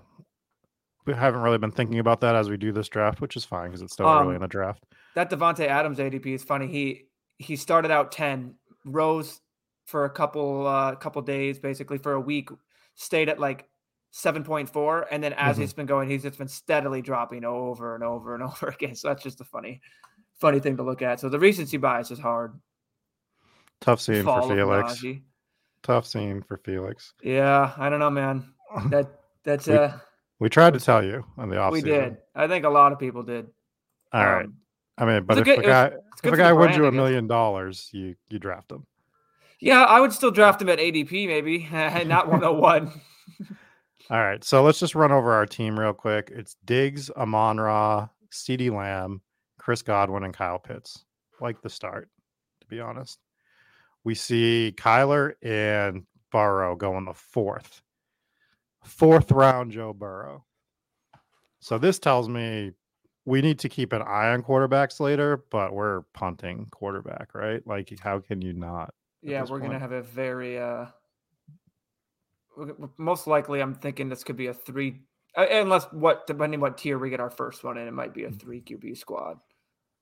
[1.05, 3.69] we haven't really been thinking about that as we do this draft, which is fine
[3.69, 4.85] because it's still Um, early in the draft.
[5.15, 6.67] That Davante Adams ADP is funny.
[6.67, 7.05] He
[7.39, 9.41] he started out 10, rose
[9.85, 12.49] for a couple uh couple days, basically for a week,
[12.95, 13.67] stayed at like
[14.13, 15.61] 7.4, and then as Mhm.
[15.61, 18.95] he's been going, he's just been steadily dropping over and over and over again.
[18.95, 19.81] So that's just a funny,
[20.39, 21.19] funny thing to look at.
[21.19, 22.59] So the recency bias is hard.
[23.81, 24.93] Tough scene Fall for Felix.
[24.95, 25.21] Najee.
[25.83, 27.13] Tough scene for Felix.
[27.21, 28.53] Yeah, I don't know, man.
[28.89, 29.91] That that's We- uh
[30.39, 32.17] We tried to tell you on the off we did.
[32.35, 33.47] I think a lot of people did.
[34.13, 34.45] All right.
[34.45, 34.55] Um,
[34.97, 35.91] I mean, but if good- a it was- guy
[36.23, 38.85] if a guy wins you a million dollars, you you draft him.
[39.59, 42.91] Yeah, I would still draft him at ADP, maybe not 101.
[44.09, 44.43] All right.
[44.43, 46.31] So let's just run over our team real quick.
[46.33, 49.21] It's Diggs, Amon Ra, CeeDee Lamb,
[49.59, 51.03] Chris Godwin, and Kyle Pitts.
[51.41, 52.09] Like the start,
[52.61, 53.19] to be honest.
[54.03, 57.81] We see Kyler and Burrow going the fourth.
[58.83, 60.45] fourth round Joe Burrow.
[61.59, 62.71] So this tells me
[63.25, 67.61] we need to keep an eye on quarterbacks later, but we're punting quarterback, right?
[67.67, 68.93] Like, how can you not?
[69.21, 69.63] Yeah, we're point?
[69.63, 70.85] gonna have a very uh
[72.97, 73.61] most likely.
[73.61, 75.01] I'm thinking this could be a three,
[75.35, 78.23] uh, unless what depending what tier we get our first one in, it might be
[78.23, 78.39] a mm.
[78.39, 79.37] three QB squad.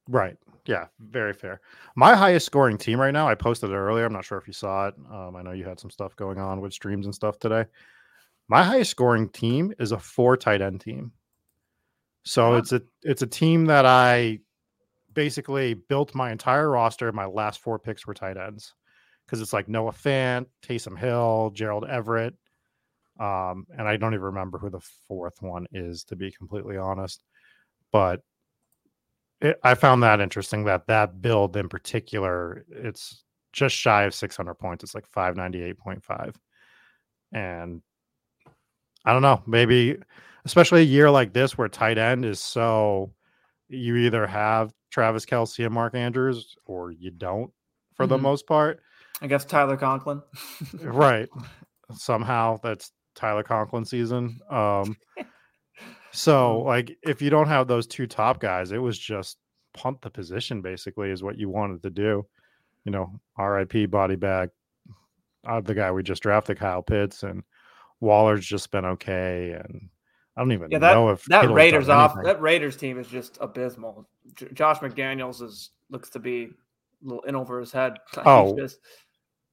[0.08, 0.38] Right.
[0.66, 0.86] Yeah.
[1.00, 1.62] Very fair.
[1.96, 4.06] My highest scoring team right now, I posted it earlier.
[4.06, 4.96] I'm not sure if you saw it.
[5.12, 7.66] Um, I know you had some stuff going on with streams and stuff today.
[8.48, 11.12] My highest scoring team is a four tight end team.
[12.24, 14.40] So it's a it's a team that I
[15.14, 17.12] basically built my entire roster.
[17.12, 18.74] My last four picks were tight ends
[19.26, 22.36] because it's like Noah Fant, Taysom Hill, Gerald Everett,
[23.20, 27.24] um, and I don't even remember who the fourth one is to be completely honest.
[27.92, 28.22] But
[29.42, 33.24] it, I found that interesting that that build in particular, it's
[33.54, 34.84] just shy of 600 points.
[34.84, 36.36] It's like 598.5,
[37.32, 37.82] and
[39.06, 39.98] I don't know, maybe
[40.46, 43.12] especially a year like this where tight end is so
[43.68, 47.52] you either have Travis Kelce and Mark Andrews or you don't
[47.96, 48.12] for mm-hmm.
[48.12, 48.80] the most part.
[49.22, 50.22] I guess Tyler Conklin.
[50.82, 51.30] right.
[51.94, 54.40] Somehow that's Tyler Conklin season.
[54.50, 54.98] Um
[56.12, 59.38] so like if you don't have those two top guys, it was just
[59.74, 62.26] punt the position basically is what you wanted to do.
[62.86, 64.50] You know, RIP body bag.
[65.48, 67.44] Uh, the guy we just drafted, Kyle Pitts, and
[68.00, 69.90] Waller's just been okay and
[70.36, 73.38] I don't even yeah, that, know if that Raiders off that Raiders team is just
[73.40, 74.08] abysmal.
[74.36, 77.98] J- Josh McDaniels is looks to be a little in over his head.
[78.26, 78.80] Oh, just...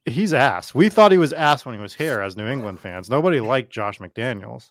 [0.05, 0.75] he's ass.
[0.75, 3.09] We thought he was ass when he was here as New England fans.
[3.09, 4.71] Nobody liked Josh McDaniels.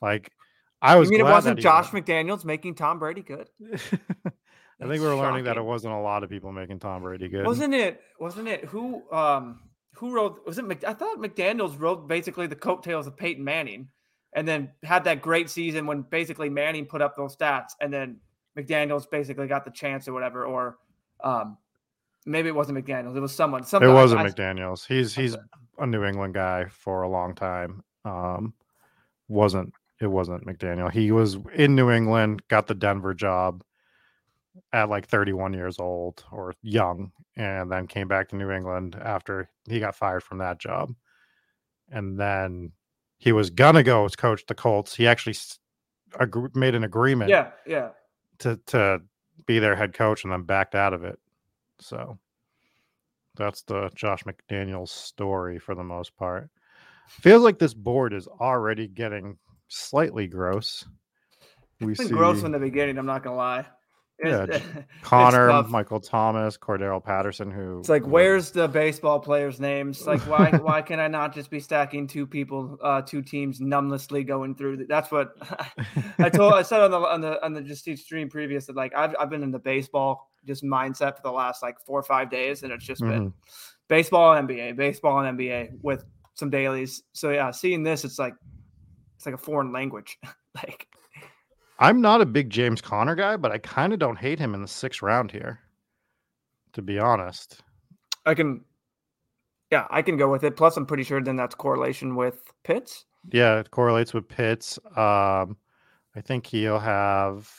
[0.00, 0.32] Like
[0.80, 1.10] I was.
[1.10, 3.48] You mean it wasn't Josh McDaniels making Tom Brady good?
[3.74, 7.28] I think we are learning that it wasn't a lot of people making Tom Brady
[7.28, 7.46] good.
[7.46, 8.00] Wasn't it?
[8.18, 8.64] Wasn't it?
[8.64, 9.60] Who um
[9.94, 10.36] who rode?
[10.46, 10.64] Was it?
[10.84, 13.88] I thought McDaniels rode basically the coattails of Peyton Manning
[14.34, 18.16] and then had that great season when basically Manning put up those stats, and then
[18.58, 20.78] McDaniel's basically got the chance or whatever, or
[21.22, 21.58] um,
[22.26, 23.64] maybe it wasn't McDaniel's, it was someone.
[23.64, 24.84] Some it wasn't McDaniel's.
[24.84, 25.36] He's he's
[25.78, 27.82] a New England guy for a long time.
[28.04, 28.54] Um,
[29.28, 30.90] wasn't it wasn't McDaniel.
[30.90, 33.62] He was in New England, got the Denver job
[34.72, 39.48] at like 31 years old or young, and then came back to New England after
[39.68, 40.92] he got fired from that job.
[41.90, 42.72] And then
[43.18, 44.94] he was gonna go as coach the Colts.
[44.94, 45.36] He actually
[46.54, 47.30] made an agreement.
[47.30, 47.90] Yeah, yeah.
[48.40, 49.00] To to
[49.46, 51.18] be their head coach and then backed out of it.
[51.80, 52.18] So
[53.36, 56.50] that's the Josh McDaniels story for the most part.
[57.08, 59.36] Feels like this board is already getting
[59.68, 60.84] slightly gross.
[61.80, 62.98] We see gross from the beginning.
[62.98, 63.66] I'm not gonna lie
[64.24, 64.60] yeah,
[65.02, 67.50] Conner, Michael Thomas, Cordarrelle Patterson.
[67.50, 70.06] Who it's like, where's the baseball players' names?
[70.06, 74.26] Like, why why can I not just be stacking two people, uh, two teams, numblessly
[74.26, 74.86] going through?
[74.86, 75.34] That's what
[76.18, 76.54] I told.
[76.54, 79.30] I said on the on the on the just stream previous that like I've I've
[79.30, 82.72] been in the baseball just mindset for the last like four or five days, and
[82.72, 83.10] it's just mm-hmm.
[83.10, 83.32] been
[83.88, 87.02] baseball and NBA, baseball and NBA with some dailies.
[87.12, 88.34] So yeah, seeing this, it's like
[89.16, 90.18] it's like a foreign language.
[90.54, 90.88] like
[91.78, 94.62] I'm not a big James Conner guy, but I kind of don't hate him in
[94.62, 95.58] the sixth round here,
[96.74, 97.60] to be honest.
[98.24, 98.64] I can,
[99.72, 100.56] yeah, I can go with it.
[100.56, 103.06] Plus, I'm pretty sure then that's correlation with Pitts.
[103.32, 104.78] Yeah, it correlates with Pitts.
[104.96, 105.56] Um,
[106.14, 107.50] I think he'll have,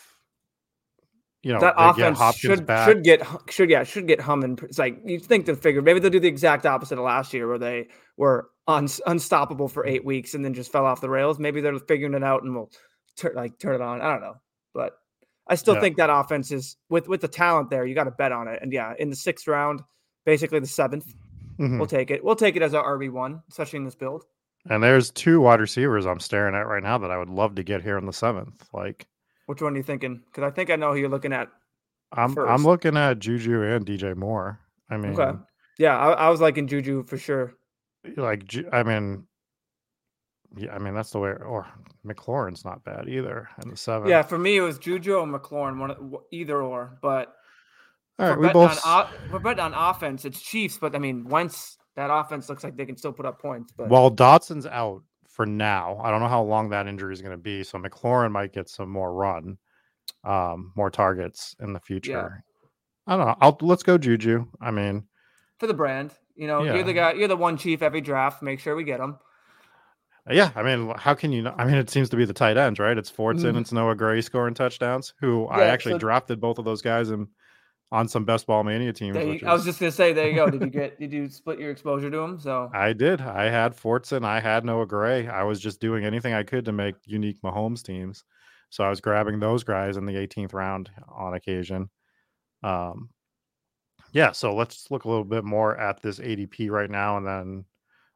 [1.43, 2.88] you know, that offense should back.
[2.88, 4.58] should get should yeah should get humming.
[4.63, 7.47] It's like you think to figure maybe they'll do the exact opposite of last year
[7.47, 11.39] where they were un, unstoppable for eight weeks and then just fell off the rails.
[11.39, 12.71] Maybe they're figuring it out and we'll
[13.17, 14.01] turn like turn it on.
[14.01, 14.36] I don't know,
[14.73, 14.93] but
[15.47, 15.82] I still yeah.
[15.82, 17.86] think that offense is with with the talent there.
[17.86, 18.60] You got to bet on it.
[18.62, 19.82] And yeah, in the sixth round,
[20.25, 21.13] basically the 7th
[21.58, 21.77] we mm-hmm.
[21.77, 22.23] we'll take it.
[22.23, 24.23] We'll take it as our RB one, especially in this build.
[24.69, 27.63] And there's two wide receivers I'm staring at right now that I would love to
[27.63, 28.67] get here in the seventh.
[28.73, 29.08] Like,
[29.45, 30.21] which one are you thinking?
[30.25, 31.49] Because I think I know who you're looking at.
[32.12, 34.60] I'm i I'm looking at Juju and DJ Moore.
[34.89, 35.38] I mean, okay.
[35.79, 37.53] yeah, I, I was liking Juju for sure.
[38.15, 39.25] Like, I mean,
[40.56, 41.32] yeah, I mean that's the way.
[41.32, 41.65] Or
[42.06, 44.10] McLaurin's not bad either in the seven.
[44.10, 46.97] Yeah, for me it was Juju or McLaurin, one either or.
[47.01, 47.34] But
[48.19, 50.25] all right, we both on, we're betting on offense.
[50.25, 53.41] It's Chiefs, but I mean, once that offense looks like they can still put up
[53.41, 53.73] points.
[53.75, 55.01] But while Dotson's out
[55.34, 57.63] for now, I don't know how long that injury is going to be.
[57.63, 59.58] So McLaurin might get some more run,
[60.24, 62.43] um, more targets in the future.
[63.08, 63.13] Yeah.
[63.13, 63.36] I don't know.
[63.41, 64.46] I'll let's go Juju.
[64.62, 65.06] I mean,
[65.58, 66.76] for the brand, you know, yeah.
[66.76, 67.13] you're the guy.
[67.13, 68.41] You're the one chief every draft.
[68.41, 69.17] Make sure we get them.
[70.30, 71.41] Yeah, I mean, how can you?
[71.41, 71.56] Not?
[71.60, 72.98] I mean, it seems to be the tight ends, right?
[72.98, 73.60] It's Fortson, mm.
[73.60, 75.13] it's Noah Gray scoring touchdowns.
[75.19, 77.28] Who yeah, I actually so, drafted both of those guys in
[77.93, 79.15] on some best ball mania teams.
[79.15, 80.49] You- which I was just gonna say, there you go.
[80.49, 80.99] Did you get?
[80.99, 82.39] Did you split your exposure to him?
[82.39, 83.21] So I did.
[83.21, 84.25] I had Fortson.
[84.25, 85.27] I had Noah Gray.
[85.27, 88.23] I was just doing anything I could to make unique Mahomes teams.
[88.71, 91.91] So I was grabbing those guys in the 18th round on occasion.
[92.63, 93.10] Um,
[94.12, 94.32] yeah.
[94.32, 97.65] So let's look a little bit more at this ADP right now, and then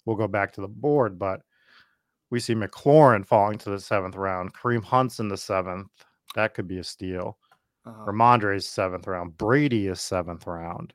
[0.06, 1.20] we'll go back to the board.
[1.20, 1.42] But
[2.32, 4.56] we see McLaurin falling to the seventh round.
[4.56, 5.88] Kareem Hunt's in the seventh.
[6.34, 7.38] That could be a steal.
[7.88, 9.38] Uh, Rhamondre's seventh round.
[9.38, 10.94] Brady is seventh round.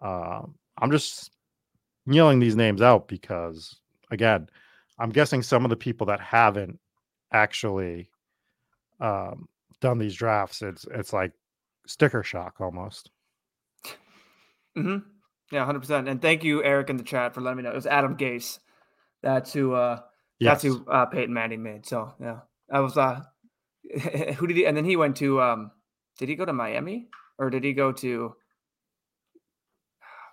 [0.00, 1.30] Um, I'm just
[2.06, 3.76] yelling these names out because,
[4.10, 4.48] again,
[4.98, 6.78] I'm guessing some of the people that haven't
[7.32, 8.10] actually
[9.00, 9.48] um,
[9.80, 11.32] done these drafts, it's it's like
[11.86, 13.10] sticker shock almost.
[14.76, 14.98] hmm
[15.52, 16.08] Yeah, hundred percent.
[16.08, 17.72] And thank you, Eric, in the chat for letting me know.
[17.72, 18.58] It was Adam Gase.
[19.22, 19.74] That's who.
[19.74, 20.00] uh
[20.42, 20.62] That's Yes.
[20.62, 21.86] who uh, Peyton Manning made.
[21.86, 22.40] So yeah,
[22.72, 22.96] I was.
[22.98, 23.22] uh
[24.38, 24.66] Who did he?
[24.66, 25.40] And then he went to.
[25.42, 25.70] um
[26.18, 28.34] Did he go to Miami or did he go to?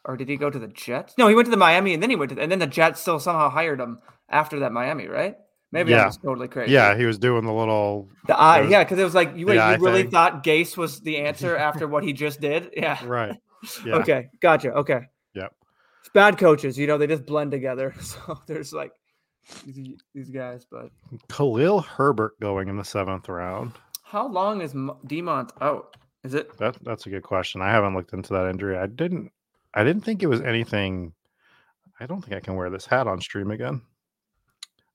[0.05, 1.13] Or did he go to the Jets?
[1.17, 2.99] No, he went to the Miami, and then he went to, and then the Jets
[2.99, 5.37] still somehow hired him after that Miami, right?
[5.71, 6.05] Maybe Yeah.
[6.05, 6.73] Just totally crazy.
[6.73, 9.47] Yeah, he was doing the little the eye, There's- yeah, because it was like you,
[9.47, 10.11] wait, you really thing.
[10.11, 12.71] thought Gase was the answer after what he just did?
[12.75, 13.03] Yeah.
[13.05, 13.35] right.
[13.85, 13.95] Yeah.
[13.95, 14.73] Okay, gotcha.
[14.73, 14.99] Okay.
[15.35, 15.55] Yep.
[16.01, 17.93] It's bad coaches, you know, they just blend together.
[18.01, 18.91] So there's like
[19.65, 20.89] these, these guys, but
[21.29, 23.71] Khalil Herbert going in the seventh round.
[24.13, 25.97] How long is Mo- Demont out?
[26.23, 26.55] Is it?
[26.59, 27.63] That that's a good question.
[27.63, 28.77] I haven't looked into that injury.
[28.77, 29.31] I didn't
[29.73, 31.13] I didn't think it was anything.
[31.99, 33.81] I don't think I can wear this hat on stream again.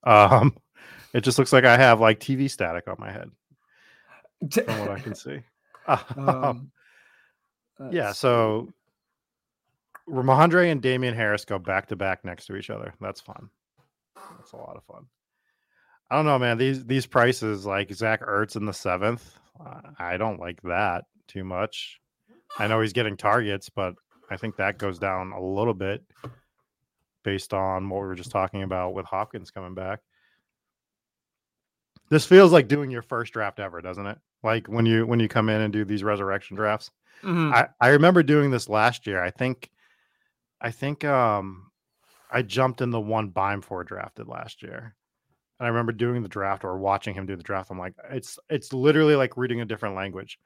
[0.04, 0.56] Um
[1.14, 3.28] it just looks like I have like TV static on my head
[4.52, 5.40] from what I can see.
[6.16, 6.70] um,
[7.90, 8.68] yeah, so
[10.08, 12.94] Rhamondre and Damien Harris go back to back next to each other.
[13.00, 13.50] That's fun.
[14.38, 15.06] That's a lot of fun.
[16.10, 16.58] I don't know, man.
[16.58, 19.38] These these prices, like Zach Ertz in the seventh,
[19.98, 22.00] I don't like that too much.
[22.58, 23.94] I know he's getting targets, but
[24.30, 26.02] I think that goes down a little bit
[27.24, 30.00] based on what we were just talking about with Hopkins coming back.
[32.10, 34.18] This feels like doing your first draft ever, doesn't it?
[34.42, 36.90] Like when you when you come in and do these resurrection drafts.
[37.22, 37.52] Mhm.
[37.52, 39.22] I, I remember doing this last year.
[39.22, 39.70] I think
[40.60, 41.70] I think um
[42.30, 44.94] I jumped in the one Bime for drafted last year.
[45.58, 47.70] And I remember doing the draft or watching him do the draft.
[47.70, 50.38] I'm like, it's it's literally like reading a different language.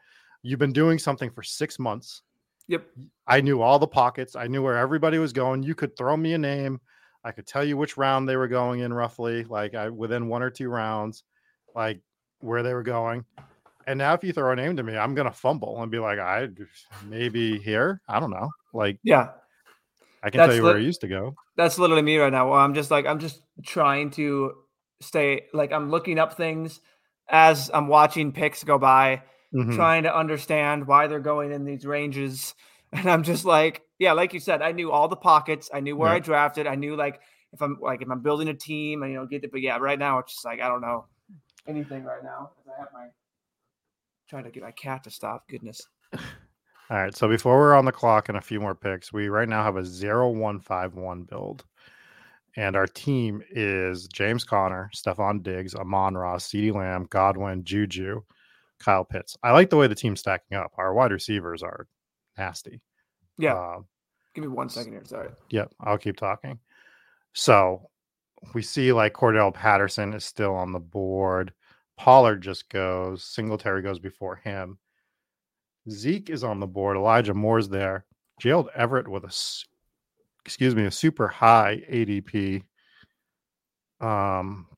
[0.43, 2.23] You've been doing something for six months.
[2.69, 2.87] Yep.
[3.27, 4.37] I knew all the pockets.
[4.37, 5.63] I knew where everybody was going.
[5.63, 6.81] You could throw me a name.
[7.25, 10.43] I could tell you which round they were going in roughly, like I within one
[10.43, 11.25] or two rounds,
[11.75, 12.01] like
[12.41, 13.25] where they were going.
[13.87, 16.19] And now if you throw a name to me, I'm gonna fumble and be like,
[16.19, 16.49] I
[17.07, 18.01] maybe here.
[18.09, 18.49] I don't know.
[18.73, 19.31] Like Yeah.
[20.25, 21.35] I can That's tell you where I used to go.
[21.57, 22.51] That's literally me right now.
[22.51, 24.55] Well, I'm just like I'm just trying to
[25.03, 26.81] stay like I'm looking up things
[27.29, 29.23] as I'm watching picks go by,
[29.55, 29.75] Mhm.
[29.75, 32.55] trying to understand why they're going in these ranges.
[32.95, 35.71] And I'm just like, yeah, like you said, I knew all the pockets.
[35.73, 36.67] I knew where I drafted.
[36.67, 37.21] I knew like
[37.55, 39.51] if I'm like if I'm building a team, and you know, get it.
[39.51, 41.07] But yeah, right now it's just like I don't know
[41.67, 42.51] anything right now.
[42.69, 43.07] I have my
[44.29, 45.49] trying to get my cat to stop.
[45.49, 45.81] Goodness.
[46.13, 46.21] All
[46.91, 47.17] right.
[47.17, 49.77] So before we're on the clock and a few more picks, we right now have
[49.77, 51.65] a 0151 build.
[52.57, 58.21] And our team is James Conner, Stefon Diggs, Amon Ross, CeeDee Lamb, Godwin, Juju,
[58.79, 59.37] Kyle Pitts.
[59.43, 60.73] I like the way the team's stacking up.
[60.77, 61.87] Our wide receivers are
[62.37, 62.83] nasty.
[63.39, 63.55] Yeah.
[63.55, 63.87] Um,
[64.35, 65.03] Give me one second here.
[65.05, 65.29] Sorry.
[65.51, 66.59] Yep, I'll keep talking.
[67.35, 67.89] So
[68.55, 71.53] we see like Cordarrelle Patterson is still on the board.
[71.99, 73.25] Pollard just goes.
[73.25, 74.79] Singletary goes before him.
[75.91, 76.97] Zeke is on the board.
[76.97, 78.05] Elijah Moore's there.
[78.41, 79.65] Gerald Everett with a,
[80.47, 82.63] excuse me, a super high ADP.
[84.01, 84.67] Um,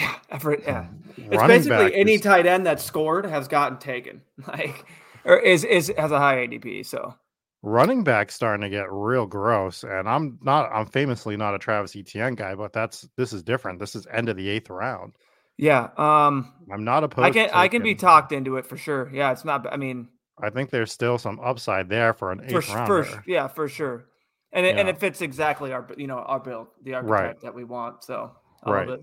[0.00, 0.16] Yeah.
[0.30, 0.86] effort, Yeah.
[1.16, 4.84] It's basically any is- tight end that scored has gotten taken, like,
[5.24, 6.84] or is is has a high ADP.
[6.84, 7.14] So
[7.62, 9.84] running back starting to get real gross.
[9.84, 10.68] And I'm not.
[10.72, 13.78] I'm famously not a Travis Etienne guy, but that's this is different.
[13.78, 15.12] This is end of the eighth round.
[15.58, 17.26] yeah, um, I'm not opposed.
[17.26, 19.08] I can I can be talked into it for sure.
[19.14, 19.72] Yeah, it's not.
[19.72, 20.08] I mean,
[20.42, 23.22] I think there's still some upside there for an eighth for rounder.
[23.28, 24.06] yeah for sure,
[24.54, 27.64] and it, and it fits exactly our you know our build, the archetype that we
[27.64, 28.04] want.
[28.04, 29.00] So I Right.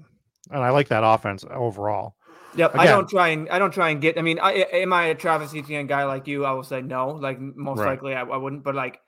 [0.50, 2.16] And I like that offense overall.
[2.56, 4.18] Yep, I don't try and I don't try and get.
[4.18, 6.46] I mean, I, am I a Travis Etienne guy like you?
[6.46, 7.10] I will say no.
[7.10, 7.92] Like most Right.
[7.92, 8.64] likely, I, I wouldn't.
[8.64, 9.00] But like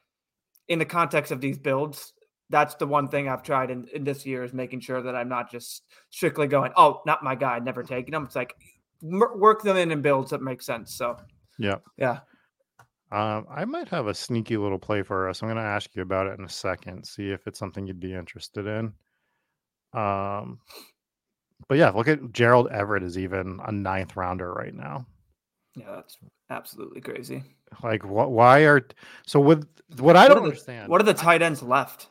[0.67, 2.13] in the context of these builds,
[2.49, 5.27] that's the one thing I've tried in, in this year is making sure that I'm
[5.27, 8.25] not just strictly going, oh, not my guy, never taking them.
[8.25, 8.55] It's like
[9.01, 10.93] work them in and builds that make sense.
[10.93, 11.17] So
[11.57, 11.77] Yeah.
[11.97, 12.19] yeah,
[13.13, 15.41] Um, I might have a sneaky little play for us.
[15.41, 17.99] I'm going to ask you about it in a second, see if it's something you'd
[17.99, 18.91] be interested in.
[19.93, 20.59] Um,
[21.69, 25.05] but yeah, look at Gerald Everett is even a ninth rounder right now.
[25.75, 26.17] Yeah, that's
[26.49, 27.43] absolutely crazy.
[27.83, 28.31] Like, what?
[28.31, 28.81] Why are
[29.25, 30.89] so with what I What don't the- understand?
[30.89, 32.09] What are the tight ends left?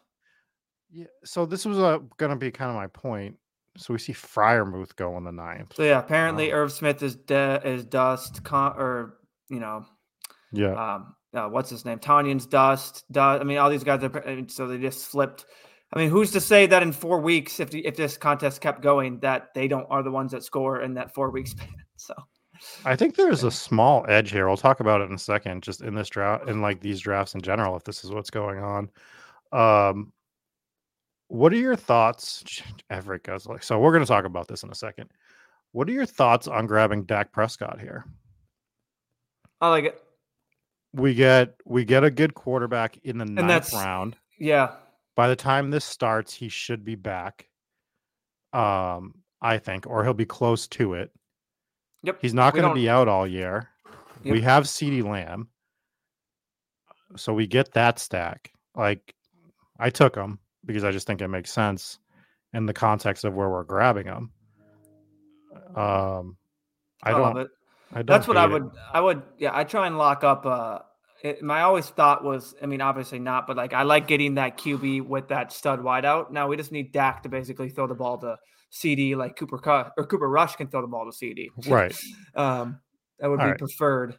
[0.91, 3.37] Yeah, so this was uh, going to be kind of my point.
[3.79, 5.75] So we see Freiermuth go in the ninth.
[5.75, 6.57] So yeah, apparently Oh.
[6.57, 9.87] Irv Smith is de- is dust con- or you know
[10.53, 13.41] Yeah, um uh, what's his name Tonyan's dust dust.
[13.41, 15.47] I mean all these guys are I mean, so they just flipped.
[15.95, 18.81] I mean, who's to say that in four weeks, if the, if this contest kept
[18.81, 21.69] going, that they don't are the ones that score in that four week span?
[21.97, 22.15] So
[22.85, 24.47] I think there's a small edge here.
[24.47, 25.63] We'll talk about it in a second.
[25.63, 28.61] Just in this draft, in like these drafts in general, if this is what's going
[28.61, 28.91] on.
[29.53, 30.13] Um,
[31.29, 32.45] what are your thoughts?
[32.91, 35.11] Everett goes like, so we're going to talk about this in a second.
[35.73, 38.05] What are your thoughts on grabbing Dak Prescott here?
[39.61, 40.03] I like it.
[40.95, 44.17] We get we get a good quarterback in the ninth that's- round.
[44.39, 44.75] Yeah,
[45.15, 47.49] By the time this starts, he should be back.
[48.53, 51.13] Um, I think, or he'll be close to it.
[52.03, 52.19] yep.
[52.21, 53.69] He's not going to be out all year.
[54.25, 55.49] We have CeeDee Lamb.
[57.17, 58.53] So we get that stack.
[58.75, 59.15] Like
[59.79, 61.99] I took him because I just think it makes sense
[62.53, 64.33] in the context of where we're grabbing him.
[65.77, 66.37] Um
[67.03, 67.49] I, I, don't love it.
[67.93, 68.53] I don't That's what I hate it.
[68.63, 68.71] would.
[68.93, 69.23] I would.
[69.39, 70.47] Yeah, I try and lock up.
[70.47, 70.79] Uh,
[71.23, 72.55] it, my always thought was.
[72.63, 76.31] I mean, obviously not, but like I like getting that QB with that stud wideout.
[76.31, 78.39] Now we just need Dak to basically throw the ball to
[78.73, 81.49] CeeDee, like Cooper Cut or Cooper Rush can throw the ball to CeeDee.
[81.69, 81.95] Right.
[82.35, 82.81] Um,
[83.19, 83.59] that would All be right.
[83.59, 84.17] preferred.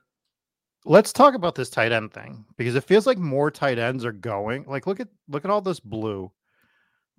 [0.86, 4.11] Let's talk about this tight end thing because it feels like more tight ends are
[4.11, 4.65] going.
[4.67, 6.32] Like look at look at all this blue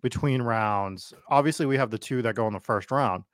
[0.03, 1.13] between rounds.
[1.29, 3.25] Obviously, we have the two that go in the first round,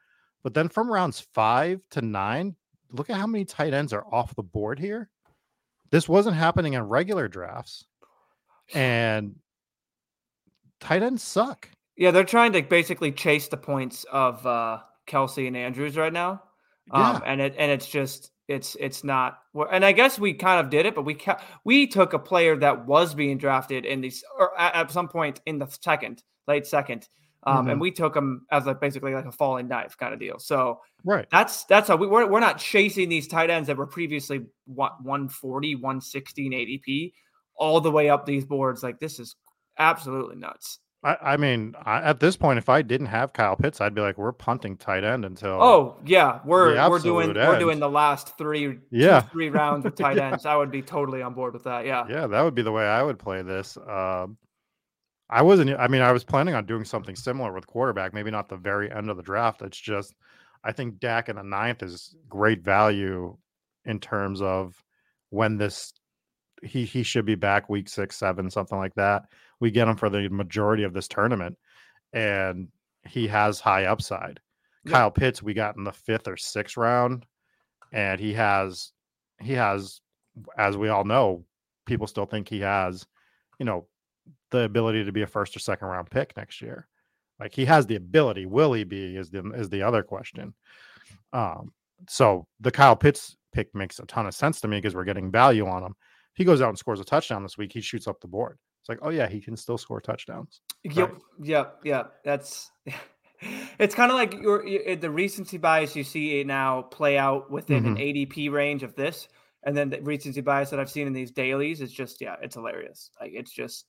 [0.42, 2.54] but then from rounds five to nine,
[2.92, 5.08] look at how many tight ends are off the board here.
[5.90, 7.84] This wasn't happening in regular drafts,
[8.74, 9.36] and
[10.80, 11.68] tight ends suck.
[11.96, 16.42] Yeah, they're trying to basically chase the points of uh, Kelce and Andrews right now.
[16.92, 19.38] Yeah, Um, and it and it's just it's it's not
[19.70, 22.56] and I guess we kind of did it, but we ca- we took a player
[22.56, 26.66] that was being drafted in these or at, at some point in the second, late
[26.66, 27.06] second,
[27.44, 27.72] um, Mhm.
[27.72, 30.38] and we took him as like basically like a falling knife kind of deal.
[30.38, 31.26] So right.
[31.30, 35.02] that's that's how we we're, we're not chasing these tight ends that were previously what
[35.02, 37.12] 140, 160 in ADP
[37.56, 38.82] all the way up these boards.
[38.82, 39.36] Like this is
[39.78, 40.78] absolutely nuts.
[41.02, 44.02] I, I mean, I, at this point, if I didn't have Kyle Pitts, I'd be
[44.02, 45.62] like, we're punting tight end until.
[45.62, 49.22] Oh yeah, we're we're doing absolute we're doing the last three two, Yeah.
[49.22, 50.32] three rounds of tight Yeah.
[50.32, 50.44] ends.
[50.44, 51.86] I would be totally on board with that.
[51.86, 52.04] Yeah.
[52.08, 53.78] Yeah, that would be the way I would play this.
[53.78, 54.36] Um,
[55.30, 55.70] I wasn't.
[55.78, 58.12] I mean, I was planning on doing something similar with quarterback.
[58.12, 59.62] Maybe not the very end of the draft.
[59.62, 60.12] It's just,
[60.64, 63.36] I think Dak in the ninth is great value
[63.84, 64.74] in terms of
[65.30, 65.92] when this
[66.62, 69.22] he he should be back week six, seven, something like that.
[69.60, 71.56] We get him for the majority of this tournament,
[72.12, 72.68] and
[73.08, 74.40] he has high upside.
[74.86, 77.26] Kyle Pitts, we got in the fifth or sixth round,
[77.92, 78.92] and he has
[79.40, 80.00] he has,
[80.56, 81.44] as we all know,
[81.86, 83.06] people still think he has,
[83.58, 83.86] you know,
[84.50, 86.86] the ability to be a first or second round pick next year.
[87.40, 88.46] Like he has the ability.
[88.46, 89.16] Will he be?
[89.16, 90.54] Is the is the other question.
[91.32, 91.72] Um,
[92.08, 95.30] so the Kyle Pitts pick makes a ton of sense to me because we're getting
[95.30, 95.94] value on him.
[96.34, 98.58] If he goes out and scores a touchdown this week, he shoots up the board.
[98.82, 100.60] It's like, oh yeah, he can still score touchdowns.
[100.84, 101.16] Yep.
[101.42, 101.80] Yep.
[101.84, 102.12] Yep.
[102.24, 102.70] That's.
[103.78, 107.86] It's kind of like your, your the recency bias you see now play out within
[107.86, 109.28] an ADP range of this,
[109.62, 112.56] and then the recency bias that I've seen in these dailies is just yeah, it's
[112.56, 113.10] hilarious.
[113.18, 113.86] Like it's just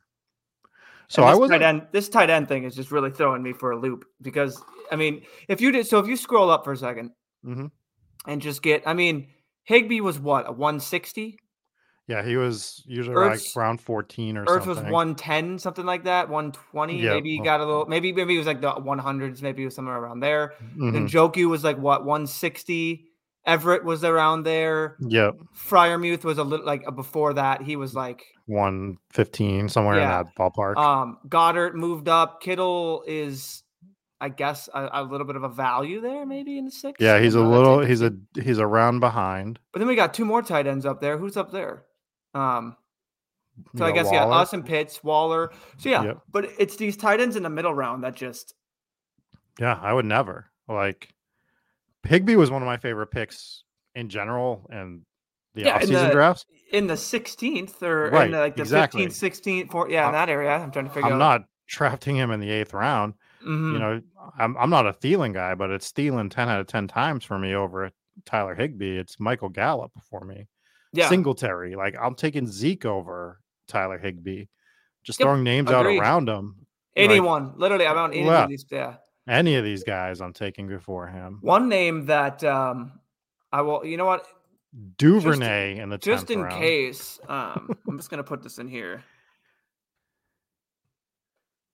[1.12, 1.88] So I was tight end.
[1.92, 5.24] This tight end thing is just really throwing me for a loop because I mean,
[5.48, 7.12] if you did so, if you scroll up for a 2nd
[7.46, 7.72] Mhm.
[8.28, 9.28] and just get, I mean,
[9.64, 11.38] Higbee was what a 160.
[12.08, 14.84] yeah, he was usually Earth's- like round 14 or Earth something.
[14.86, 16.28] was 110, something like that.
[16.30, 17.00] 120.
[17.02, 17.14] Yeah.
[17.14, 17.86] Maybe he got a little.
[17.86, 19.42] Maybe maybe it was like the 100s.
[19.42, 20.54] Maybe it was somewhere around there.
[20.78, 20.94] Mhm.
[20.94, 23.08] Then Joku was like what 160.
[23.46, 24.98] Everett was around there.
[25.00, 25.36] Yep.
[25.56, 27.62] Freiermuth was a little like uh, before that.
[27.64, 30.20] He was like 115, somewhere Yeah.
[30.20, 30.78] in that ballpark.
[30.78, 32.42] um Goedert moved up.
[32.42, 33.64] Kittle is,
[34.20, 37.00] I guess, a, a little bit of a value there, maybe in the six.
[37.02, 39.60] yeah, he's a little he's a he's a round behind.
[39.74, 41.18] But then we got two more tight ends up there.
[41.18, 41.84] Who's up there?
[42.36, 42.78] Um,
[43.76, 44.42] so I guess yeah, Waller.
[44.42, 45.52] us and Pitts, Waller.
[45.78, 46.18] So yeah, Yep.
[46.32, 48.54] but it's these tight ends in the middle round that just
[49.60, 50.46] Yeah, I would never.
[50.68, 51.10] Like
[52.04, 53.64] Higbee was one of my favorite picks
[53.96, 55.02] in general and
[55.54, 56.46] the Yeah, in offseason the- drafts.
[56.72, 59.06] in the 16th or Right, in the, like the exactly.
[59.06, 60.52] 15th, 16th, four, yeah, in that area.
[60.52, 61.42] I'm trying to figure out I'm out.
[61.42, 63.14] not drafting him in the eighth round.
[63.46, 63.74] Mhm.
[63.74, 64.02] You know,
[64.38, 67.38] I'm I'm not a Thielen guy, but it's Thielen 10 out of 10 times for
[67.40, 67.92] me over
[68.26, 68.98] Tyler Higbee.
[68.98, 70.48] It's Michael Gallup for me.
[70.94, 71.76] yeah, Singletary.
[71.76, 74.46] Like I'm taking Zeke over Tyler Higbee.
[75.04, 75.98] Just Yep, throwing names agreed.
[75.98, 76.56] out around him.
[76.96, 78.44] like- anyone, literally, I'm on any Yeah.
[78.44, 78.66] of these.
[78.70, 78.96] Yeah,
[79.28, 81.40] Any of these guys I'm taking before him.
[81.42, 83.00] one name that um,
[83.52, 83.86] I will.
[83.86, 84.26] You know what?
[84.98, 86.60] Duvernay in the Just in round.
[86.60, 89.04] case, um, I'm just gonna put this in here.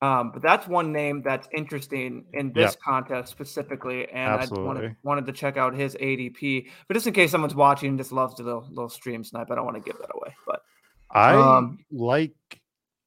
[0.00, 2.80] Um, but that's one name that's interesting in this Yep.
[2.84, 6.68] contest specifically, and I wanted wanted to check out his ADP.
[6.86, 9.56] But just in case someone's watching and just loves the little, little stream snipe, I
[9.56, 10.36] don't want to give that away.
[10.46, 10.62] But
[11.10, 12.36] I Um, like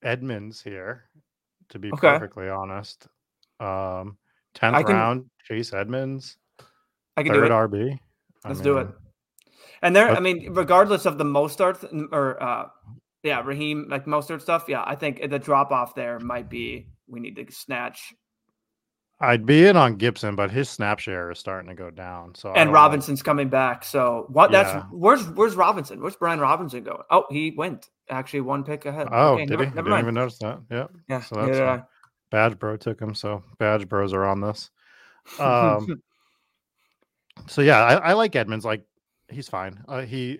[0.03, 1.05] Edmonds here,
[1.69, 2.11] to be Okay.
[2.11, 3.07] perfectly honest.
[3.61, 4.17] Um,
[4.55, 6.37] 10th I can- round, Chase Edmonds,
[7.17, 7.51] I can do third it.
[7.51, 7.99] RB.
[8.43, 8.87] I Let's do it.
[9.81, 12.67] And there, I mean, regardless of the Mostert th- or uh,
[13.23, 17.19] yeah, Raheem like Mostert stuff, yeah, I think the drop off there might be we
[17.19, 18.13] need to snatch.
[19.19, 22.33] I'd be in on Gibson, but his snap share is starting to go down.
[22.33, 22.73] So And don't know.
[22.73, 24.51] Robinson's coming back, so what?
[24.51, 24.63] Yeah.
[24.63, 26.01] That's where's where's Robinson?
[26.01, 27.01] Where's Brian Robinson going?
[27.11, 29.07] Oh, he went actually one pick ahead.
[29.11, 29.67] Oh, Okay, did never, he?
[29.67, 30.03] I Never didn't mind.
[30.05, 30.59] even notice that.
[30.71, 30.87] Yeah.
[31.07, 31.81] Yeah, So that's yeah.
[32.31, 34.71] Badge Bro took him, so Badge Bros are on this.
[35.37, 36.01] Um,
[37.47, 38.65] so yeah, I, I like Edmonds.
[38.65, 38.83] Like
[39.29, 39.83] he's fine.
[39.87, 40.39] Uh, he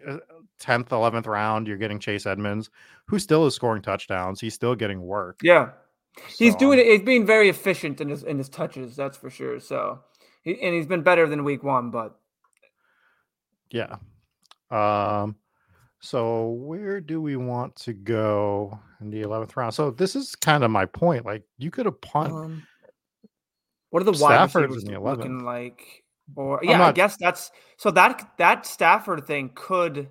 [0.60, 1.68] tenth, eleventh round.
[1.68, 2.70] You're getting Chase Edmonds,
[3.06, 4.40] who still is scoring touchdowns.
[4.40, 5.40] He's still getting work.
[5.44, 5.72] yeah,
[6.38, 6.92] he's doing um, it.
[6.92, 8.96] He's being very efficient in his in his touches.
[8.96, 9.60] That's for sure.
[9.60, 10.00] So,
[10.44, 11.92] he, and he's been better than week one.
[11.92, 12.18] But
[13.70, 13.98] Yeah.
[14.72, 15.36] Um.
[16.00, 19.74] So where do we want to go in the eleventh round?
[19.74, 21.26] So this is kind of my point.
[21.26, 22.32] Like you could have punt.
[22.32, 22.68] Um,
[23.90, 26.04] what are the wide Stafford's receivers in the looking like?
[26.36, 30.10] Or yeah, I guess that's so that that Stafford thing could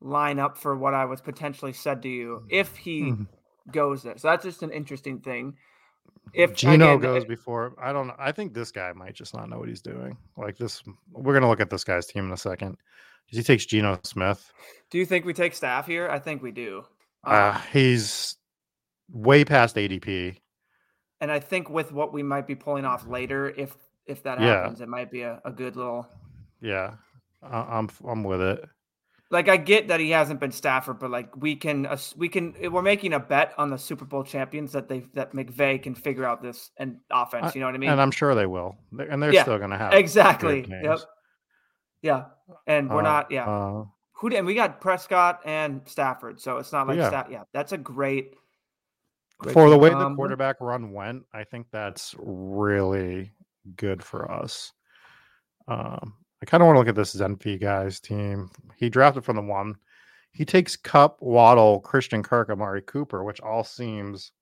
[0.00, 3.14] line up for what I was potentially said to you if he
[3.72, 4.18] goes there.
[4.18, 5.54] So that's just an interesting thing.
[6.32, 8.14] If Geno again, goes uh, before, I don't know.
[8.18, 10.16] I think this guy might just not know what he's doing.
[10.36, 10.82] Like this,
[11.12, 12.76] we're gonna look at this guy's team in a second.
[13.26, 14.52] He takes Geno Smith.
[14.90, 16.08] do you think we take staff here?
[16.08, 16.84] I think we do.
[17.24, 18.36] Uh, he's
[19.10, 20.36] way past ADP.
[21.20, 24.62] and I think with what we might be pulling off later, if if that Yeah.
[24.62, 26.06] happens, it might be a, a good little
[26.60, 26.94] Yeah,
[27.42, 28.64] I, I'm I'm with it.
[29.30, 32.82] like I get that he hasn't been Stafford, but like we can we can we're
[32.82, 36.42] making a bet on the Super Bowl champions that they that McVay can figure out
[36.42, 37.54] this and offense.
[37.54, 37.90] You know what I mean?
[37.90, 38.76] and I'm sure they will.
[38.98, 40.66] And they're Yeah, still gonna have exactly.
[40.68, 41.00] Yep.
[42.02, 42.24] Yeah.
[42.66, 43.30] And we're Uh, not.
[43.30, 43.46] Yeah.
[43.46, 43.84] uh,
[44.20, 44.38] Who did?
[44.38, 47.10] And we got Prescott and Stafford, so it's not like Yeah.
[47.10, 47.24] yeah.
[47.30, 48.34] yeah, that's a great.
[49.38, 53.32] great for the way the Um, quarterback run went, I think that's really
[53.76, 54.72] good for us.
[55.68, 58.50] Um, I kind of want to look at this Zenfi guy's team.
[58.76, 59.76] He drafted from the one.
[60.32, 64.32] He takes Kupp, Waddle, Christian Kirk, Amari Cooper, which all seems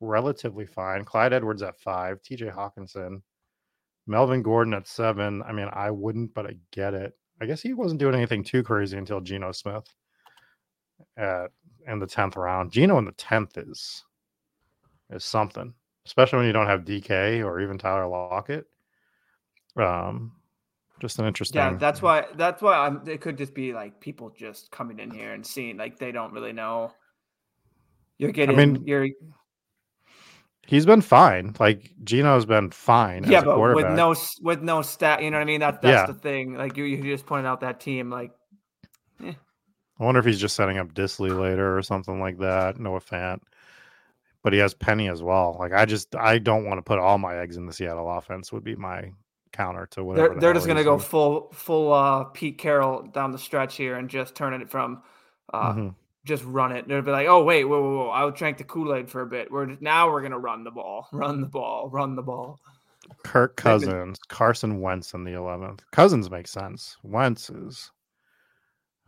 [0.00, 1.04] relatively fine.
[1.04, 3.22] Clyde Edwards at five, TJ Hockenson,
[4.06, 5.42] Melvin Gordon at seven.
[5.42, 7.14] I mean, I wouldn't, but I get it.
[7.44, 9.84] I guess he wasn't doing anything too crazy until Geno Smith
[11.18, 11.50] at
[11.86, 12.72] in the tenth round.
[12.72, 14.02] Geno in the tenth is
[15.10, 15.74] is something,
[16.06, 18.64] especially when you don't have DK or even Tyler Lockett.
[19.76, 20.32] Um,
[21.02, 21.58] just an interesting.
[21.58, 22.24] Yeah, that's why.
[22.34, 23.06] That's why I'm.
[23.06, 26.32] It could just be like people just coming in here and seeing like they don't
[26.32, 26.92] really know.
[28.16, 28.58] You're getting.
[28.58, 29.08] I mean, you're
[30.66, 31.54] he's been fine.
[31.58, 33.24] Like Geno's been fine.
[33.24, 35.22] yeah, but with no with no stat.
[35.22, 35.60] You know what I mean?
[35.60, 36.12] That that's Yeah.
[36.12, 36.54] the thing.
[36.54, 38.10] Like you, you just pointed out that team.
[38.10, 38.32] Like
[39.22, 42.78] I wonder if he's just setting up Dissly later or something like that.
[42.80, 43.40] Noah Fant.
[44.42, 45.56] But he has Penny as well.
[45.58, 48.52] Like I just I don't want to put all my eggs in the Seattle offense.
[48.52, 49.12] Would be my
[49.52, 50.28] counter to whatever.
[50.28, 53.94] they're the they're just gonna go full full uh Pete Carroll down the stretch here
[53.96, 55.02] and just turn it from
[55.52, 55.94] uh Mhm.
[56.24, 56.88] Just run it.
[56.88, 58.10] They'll be like, oh wait, whoa, whoa, whoa!
[58.10, 59.50] I drank the Kool Aid for a bit.
[59.50, 62.58] We're now we're gonna run the ball, run the ball, run the ball.
[63.22, 65.82] Kirk Cousins, Carson Wentz in the eleventh.
[65.92, 66.96] Cousins makes sense.
[67.02, 67.90] Wentz is.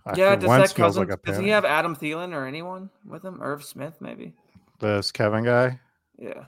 [0.04, 1.10] I yeah, does Wentz that feels Cousins?
[1.10, 3.40] like does he have Adam Thielen or anyone with him?
[3.42, 4.34] Irv Smith, maybe.
[4.78, 5.80] this Kevin guy?
[6.18, 6.44] Yeah.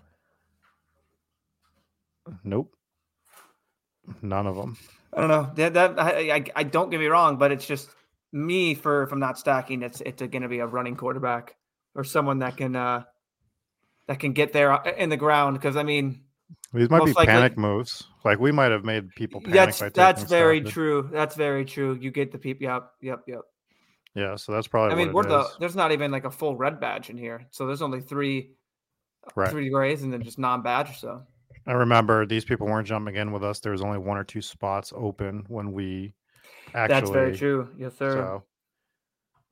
[2.45, 2.75] Nope.
[4.23, 4.77] None of them.
[5.13, 5.51] I don't know.
[5.57, 7.89] That, that I, I, I don't get me wrong, but it's just
[8.33, 9.83] me for if I'm not stacking.
[9.83, 11.57] It's it's going to be a running quarterback
[11.95, 13.05] or someone that can uh
[14.07, 15.59] that can get there uh, in the ground.
[15.59, 16.23] Because I mean,
[16.73, 18.05] These might be likely- panic moves.
[18.25, 19.55] Like we might have made people panic.
[19.55, 20.73] that's by that's very Stafford.
[20.73, 21.11] true.
[21.13, 21.99] That's very true.
[22.01, 22.65] You get the people.
[22.67, 23.41] Yep, yep, yep.
[24.15, 24.93] Yeah, so that's probably.
[24.93, 27.67] I mean, we're the there's not even like a full red badge in here, so
[27.67, 28.53] there's only three
[29.37, 29.51] right.
[29.51, 30.99] three grays and then just non-badge.
[30.99, 31.23] So
[31.67, 33.61] I remember these people weren't jumping in with us.
[33.61, 36.15] There was only one or two spots open when we
[36.75, 37.01] actually.
[37.01, 37.69] that's very true.
[37.79, 38.43] Yes, sir.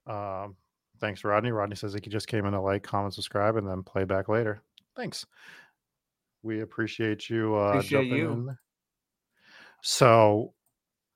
[0.07, 0.57] So, um,
[1.01, 1.53] thanks, Rodney.
[1.53, 4.61] Rodney says he just came in to like, comment, subscribe, and then play back later.
[4.97, 5.27] Thanks.
[6.43, 7.57] We appreciate you.
[7.57, 8.33] Uh, Appreciate you.
[8.33, 8.59] in.
[9.83, 10.55] So,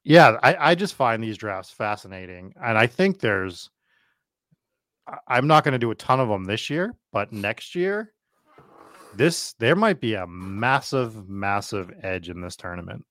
[0.04, 3.70] yeah, I, I just find these drafts fascinating, and I think there's.
[5.26, 8.12] I'm not going to do a ton of them this year, but next year,
[9.16, 13.04] this there might be a massive, massive edge in this tournament.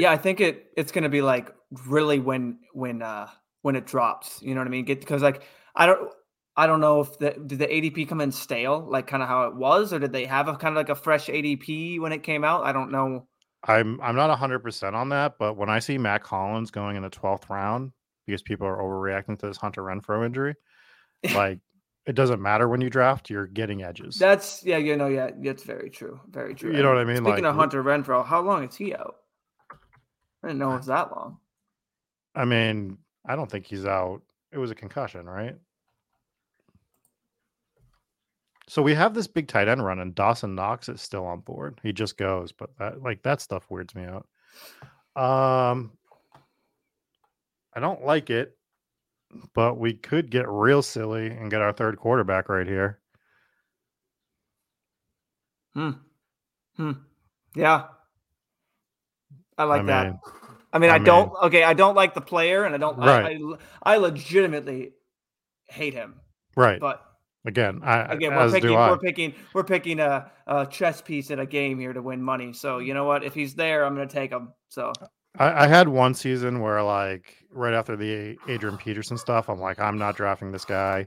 [0.00, 1.54] Yeah, I think it it's gonna be like
[1.86, 3.28] really when when uh
[3.62, 4.40] when it drops.
[4.42, 4.84] You know what I mean?
[4.84, 5.42] Get because like
[5.74, 6.10] I don't
[6.56, 9.44] I don't know if the did the ADP come in stale, like kind of how
[9.48, 12.22] it was, or did they have a kind of like a fresh ADP when it
[12.22, 12.64] came out?
[12.64, 13.26] I don't know.
[13.66, 17.02] I'm I'm not hundred percent on that, but when I see Mack Hollins going in
[17.02, 17.92] the twelfth round
[18.26, 20.54] because people are overreacting to this Hunter Renfrow injury,
[21.34, 21.58] like
[22.06, 24.16] it doesn't matter when you draft, you're getting edges.
[24.16, 26.20] That's yeah, you know, yeah, that's very true.
[26.28, 26.76] Very true.
[26.76, 27.16] You know what I mean?
[27.16, 29.16] Speaking Like, of Hunter Renfrow, how long is he out?
[30.44, 31.38] I didn't know it was that long.
[32.34, 34.20] I mean, I don't think he's out.
[34.52, 35.56] It was a concussion, right?
[38.68, 41.80] So we have this big tight end run, and Dawson Knox is still on board.
[41.82, 44.26] He just goes, but that like that stuff weirds me out.
[45.16, 45.92] Um,
[47.74, 48.54] I don't like it,
[49.54, 53.00] but we could get real silly and get our third quarterback right here.
[55.72, 55.90] Hmm.
[56.76, 56.92] Hmm.
[57.54, 57.86] Yeah.
[59.58, 60.06] I like I that.
[60.06, 60.18] mean,
[60.72, 61.32] I mean, I I, don't.
[61.44, 62.98] Okay, I don't like the player, and I don't.
[62.98, 63.38] Right.
[63.84, 64.92] I, I, legitimately
[65.66, 66.20] hate him.
[66.56, 66.80] right?
[66.80, 67.04] But
[67.46, 68.72] Again, I again, we're picking.
[68.72, 69.34] We're picking.
[69.52, 72.54] We're picking a, a chess piece at a game here to win money.
[72.54, 73.22] So you know what?
[73.22, 74.54] If he's there, I'm going to take him.
[74.70, 74.94] So
[75.38, 79.78] I, I had one season where, like, right after the Adrian Peterson stuff, I'm like,
[79.78, 81.06] I'm not drafting this guy,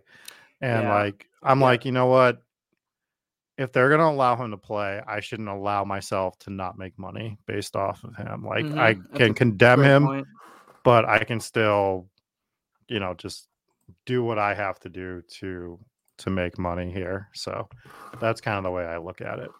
[0.61, 0.93] and Yeah.
[0.93, 1.65] like, I'm Yeah.
[1.65, 2.43] like, you know what?
[3.57, 7.39] If they're gonna allow him to play, I shouldn't allow myself to not make money
[7.47, 8.43] based off of him.
[8.43, 8.77] Like, Mhm.
[8.77, 10.27] I That's can condemn him, point.
[10.83, 12.07] but I can still,
[12.87, 13.49] you know, just
[14.05, 15.79] do what I have to do to
[16.17, 17.29] to make money here.
[17.33, 17.69] So
[18.19, 19.51] that's kind of the way I look at it.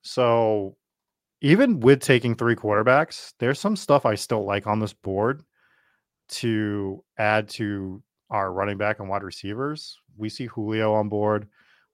[0.00, 0.76] So
[1.42, 5.44] even with taking three quarterbacks, there's some stuff I still like on this board
[6.28, 9.98] to add to our running back and wide receivers.
[10.16, 11.48] We see Julio on board.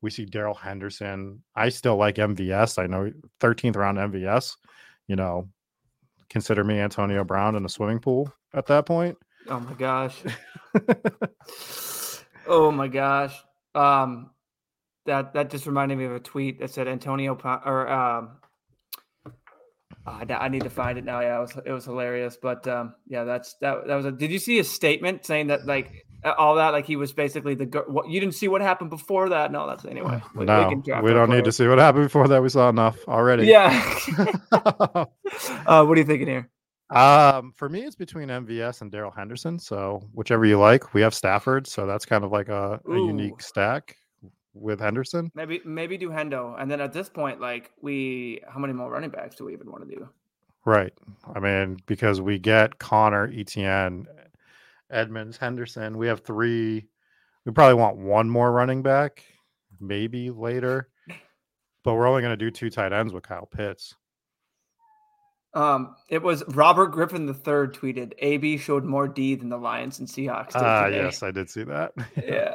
[0.05, 1.43] We see Darrell Henderson.
[1.57, 2.79] I still like MVS.
[2.79, 4.55] I know 13th round MVS.
[5.09, 5.49] You know,
[6.29, 9.17] consider me Antonio Brown in the swimming pool at that point.
[9.49, 10.23] Oh my gosh.
[12.47, 13.35] oh my gosh.
[13.75, 14.29] Um,
[15.07, 17.35] that that just reminded me of a tweet that said Antonio
[17.65, 18.37] or um.
[20.07, 21.21] I, I need to find it now.
[21.21, 23.87] Yeah, it was it was hilarious, but um, yeah, that's that.
[23.87, 24.13] That was a.
[24.13, 27.67] Did you see a statement saying that like all that like he was basically the
[27.87, 29.53] what you didn't see what happened before that?
[29.53, 30.23] No, that's anyway.
[30.35, 32.43] We, we no, draft we don't need to see what happened before that.
[32.43, 33.47] We saw enough already.
[33.47, 33.99] Yeah.
[34.53, 35.05] uh,
[35.85, 36.51] what are you thinking here?
[36.91, 39.59] Um, for me, it's between MVS and Darrell Henderson.
[39.59, 40.95] So whichever you like.
[40.95, 43.97] We have Stafford, so that's kind of like a, a unique stack
[44.55, 45.31] with Henderson.
[45.35, 49.11] Maybe maybe do Hendo, and then at this point, like we, how many more running
[49.11, 50.09] backs do we even want to do?
[50.65, 50.95] Right.
[51.35, 54.07] I mean, because we get Conner, Etienne,
[54.95, 55.99] Edmonds, Henderson.
[55.99, 56.87] We have three.
[57.45, 59.23] We probably want one more running back,
[59.81, 60.89] maybe later.
[61.83, 63.95] But we're only going to do two tight ends with Kyle Pitts.
[65.55, 70.01] Um, it was Robert Griffin the third tweeted, "AB showed more D than the Lions
[70.01, 71.93] and Seahawks." Ah, today." yes, I did see that.
[72.17, 72.55] yeah,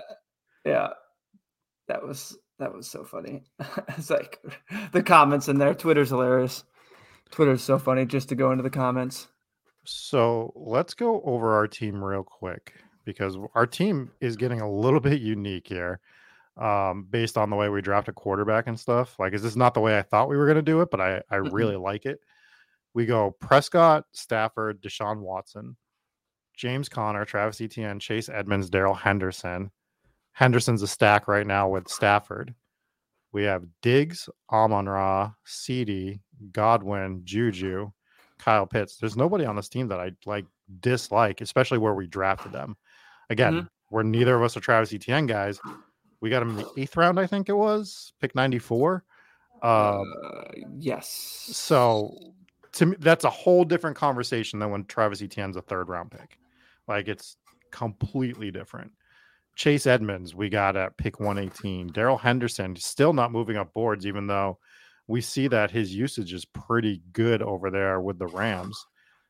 [0.66, 0.90] yeah,
[1.88, 3.44] that was that was so funny.
[3.98, 4.40] it's like
[4.92, 5.74] the comments in there.
[5.74, 6.64] Twitter's hilarious.
[7.32, 9.28] Twitter's so funny just to go into the comments.
[9.86, 12.74] So let's go over our team real quick
[13.06, 16.00] because our team is getting a little bit unique here
[16.58, 19.18] um, based on the way we draft a quarterback and stuff.
[19.18, 20.92] Like, is this not the way I thought we were going to do it?
[20.92, 22.20] But I, I really like it.
[22.94, 25.78] We go Prescott, Stafford, Deshaun Watson,
[26.56, 29.72] James Conner, Travis Etienne, Chase Edmonds, Darrell Henderson.
[30.34, 32.54] Henderson's a stack right now with Stafford.
[33.32, 36.20] We have Diggs, Amon Ra, CeeDee,
[36.52, 37.92] Godwin, Juju,
[38.40, 38.98] Kyle Pitts.
[38.98, 40.46] There's nobody on this team that I like
[40.80, 42.76] dislike, especially where we drafted them.
[43.30, 43.68] Again, Mm-hmm.
[43.92, 45.60] we're neither of us are Travis Etienne guys.
[46.22, 49.04] We got him in the eighth round, I think it was, pick 94.
[49.62, 50.44] Um, Uh,
[50.78, 51.08] yes.
[51.52, 52.18] so
[52.74, 56.38] to me, that's a whole different conversation than when Travis Etienne's a third round pick.
[56.88, 57.38] Like it's
[57.72, 58.92] completely different.
[59.56, 61.88] Chase Edmonds, we got at pick 118.
[61.88, 64.58] Darrell Henderson, still not moving up boards, even though
[65.10, 68.86] we see that his usage is pretty good over there with the Rams.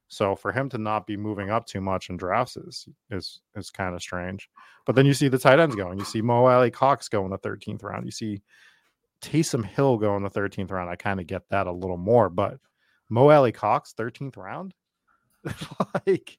[0.10, 3.72] So for him to not be moving up too much in drafts is is is
[3.72, 4.50] kind of strange.
[4.86, 5.98] But then you see the tight ends going.
[5.98, 8.06] You see Mo Alie-Cox go in the 13th round.
[8.06, 8.42] You see
[9.22, 10.90] Taysom Hill go in the 13th round.
[10.90, 12.58] I kind of get that a little more, but
[13.08, 14.74] Mo Alie-Cox, 13th round.
[16.06, 16.38] like,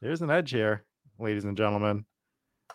[0.00, 0.84] there's an edge here,
[1.18, 2.06] ladies and gentlemen.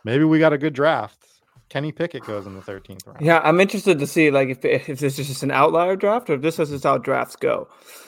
[0.03, 1.25] Maybe we got a good draft.
[1.69, 3.21] Kenny Pickett goes in the 13th round.
[3.25, 6.33] Yeah, I'm interested to see like if if this is just an outlier draft or
[6.33, 7.67] if this is how drafts go.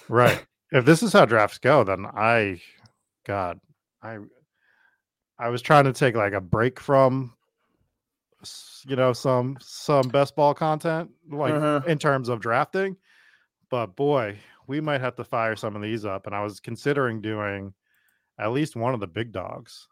[0.10, 0.46] Right.
[0.72, 2.62] if this is how drafts go, then I,
[3.26, 3.60] God,
[4.02, 4.18] I,
[5.40, 7.34] I was trying to take like a break from,
[8.88, 11.82] you know, some some best ball content, like Uh-huh.
[11.88, 12.96] in terms of drafting.
[13.70, 14.38] but boy,
[14.68, 16.26] we might have to fire some of these up.
[16.28, 17.74] And I was considering doing
[18.40, 19.88] at least one of the big dogs.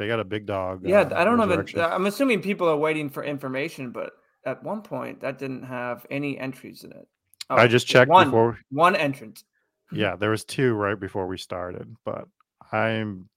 [0.00, 0.80] They got a big dog.
[0.82, 1.46] Yeah, uh, I don't know.
[1.46, 1.80] Resurrection.
[1.80, 4.12] I'm assuming people are waiting for information, but
[4.46, 7.06] at one point that didn't have any entries in it.
[7.50, 8.58] I Oh, just checked one, before.
[8.70, 9.44] one entrance.
[9.92, 12.24] Yeah, there was two right before we started, but
[12.72, 13.28] I'm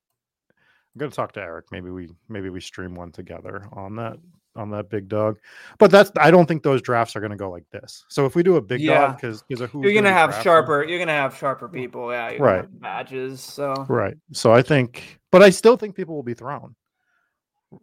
[0.96, 1.66] I'm gonna talk to Eric.
[1.72, 4.18] Maybe we maybe we stream one together on that
[4.56, 5.40] on that big dog.
[5.80, 8.06] But that's I don't think those drafts are gonna go like this.
[8.08, 9.08] So if we do a big Yeah.
[9.08, 10.84] dog, because because You're gonna be have sharper.
[10.86, 12.10] You're gonna have sharper people.
[12.12, 12.56] Yeah, you're Right.
[12.58, 13.42] have badges.
[13.42, 14.16] So Right.
[14.32, 16.76] So I think, but I still think people will be thrown.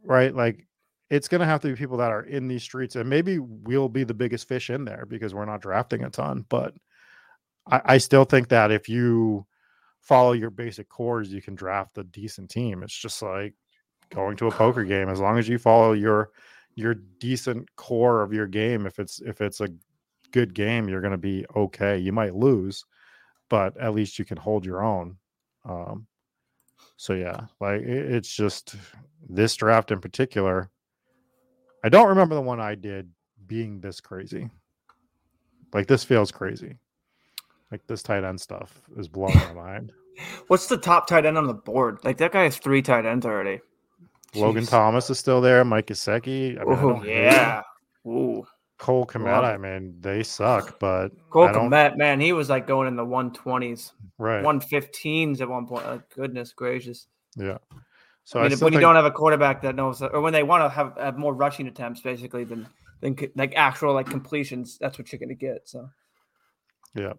[0.04, 0.32] Right.
[0.32, 0.68] Like
[1.10, 3.88] it's going to have to be people that are in these streets, and maybe we'll
[3.88, 6.46] be the biggest fish in there because we're not drafting a ton.
[6.48, 6.74] But
[7.66, 9.44] I, I still think that if you
[10.00, 12.84] follow your basic cores, you can draft a decent team.
[12.84, 13.54] It's just like
[14.10, 15.08] going to a poker game.
[15.08, 16.30] As long as you follow your
[16.76, 19.70] your decent core of your game, if it's if it's a
[20.30, 21.98] good game, you're going to be okay.
[21.98, 22.84] You might lose,
[23.48, 25.16] but at least you can hold your own.
[25.68, 26.06] Um,
[27.00, 28.74] so yeah, like it, it's just
[29.26, 30.68] this draft in particular.
[31.82, 33.08] I don't remember the one I did
[33.46, 34.50] being this crazy.
[35.72, 36.76] Like this feels crazy.
[37.72, 39.92] Like this tight end stuff is blowing my mind.
[40.48, 42.00] what's the top tight end on the board?
[42.04, 43.60] Like that guy has three tight ends already.
[44.34, 44.68] Logan Jeez.
[44.68, 45.64] Thomas is still there.
[45.64, 46.60] Mike Gesicki.
[46.60, 47.62] I mean, Oh yeah.
[48.06, 48.46] Ooh.
[48.80, 49.44] Cole Kmet.
[49.44, 51.48] I mean, they suck, but Cole.
[51.48, 54.42] Kmet, man, he was like going in the 120s, Right.
[54.42, 55.86] 115s at one point.
[55.86, 57.06] Like, goodness gracious.
[57.36, 57.58] Yeah.
[58.24, 60.42] So I mean, I when you don't have a quarterback that knows, or when they
[60.42, 62.66] want to have, have more rushing attempts, basically, than
[63.00, 65.68] than like actual like completions, that's what you're gonna get.
[65.68, 65.88] So,
[66.94, 67.14] Yeah.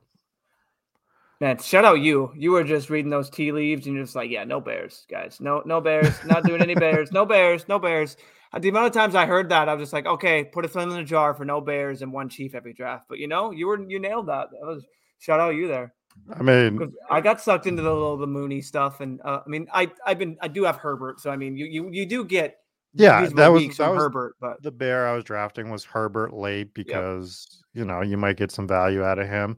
[1.40, 2.32] man, shout out you.
[2.36, 5.40] You were just reading those tea leaves, and you're just like, yeah, no Bears, guys,
[5.40, 8.16] no no Bears, not doing any Bears, no Bears, no Bears.
[8.60, 10.90] The amount of times I heard that, I was just like, okay, put a thumb
[10.90, 13.06] in the jar for no Bears and one Chief every draft.
[13.08, 14.50] But you know, you were you nailed that.
[14.52, 14.86] That was
[15.20, 15.94] shout out you there.
[16.34, 19.68] I mean, I got sucked into the little the Mooney stuff, and uh, I mean,
[19.74, 22.58] I I've been I do have Herbert, so I mean, you you you do get
[22.94, 26.74] yeah, that was that was Herbert, but the bear I was drafting was Herbert late
[26.74, 29.58] because you know you might get some value out of him.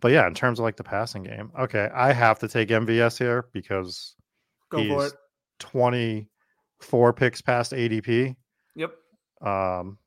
[0.00, 3.16] But yeah, in terms of like the passing game, okay, I have to take MVS
[3.16, 4.16] here because
[4.70, 5.12] go he's it.
[6.80, 8.36] 24 picks past ADP.
[8.74, 8.92] Yep.
[9.40, 9.98] Um,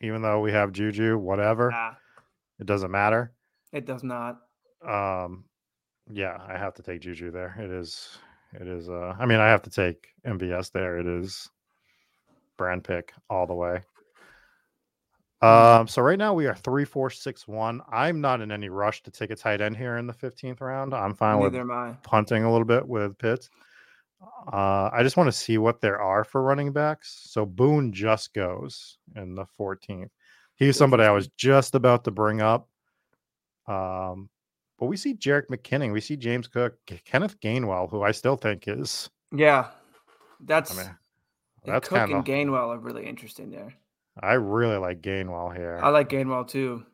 [0.00, 1.92] even though we have Juju, whatever, Nah,
[2.58, 3.32] it doesn't matter.
[3.72, 4.38] it does not.
[4.86, 5.44] Um,
[6.10, 7.54] yeah, I have to take Juju there.
[7.58, 8.18] It is,
[8.54, 8.88] it is.
[8.88, 10.98] Uh, I mean, I have to take MVS there.
[10.98, 11.48] It is
[12.56, 13.80] brand pick all the way.
[15.42, 17.80] Um, so right now we are three, four, six, one.
[17.90, 20.92] I'm not in any rush to take a tight end here in the 15th round.
[20.92, 21.96] I'm fine with Neither am I.
[22.02, 23.48] punting a little bit with Pitts.
[24.20, 27.22] Uh, I just want to see what there are for running backs.
[27.30, 30.10] So Boone just goes in the 14th.
[30.56, 32.68] He's somebody I was just about to bring up.
[33.66, 34.28] Um,
[34.78, 38.64] but we see Jerick McKinnon, we see James Cook, Kenneth Gainwell, who I still think
[38.66, 39.08] is.
[39.34, 39.68] Yeah,
[40.40, 40.96] that's I mean,
[41.64, 42.24] that's Cook kind and.
[42.24, 43.74] Gainwell are really interesting there.
[44.18, 45.78] I really like Gainwell here.
[45.82, 46.84] I like Gainwell too.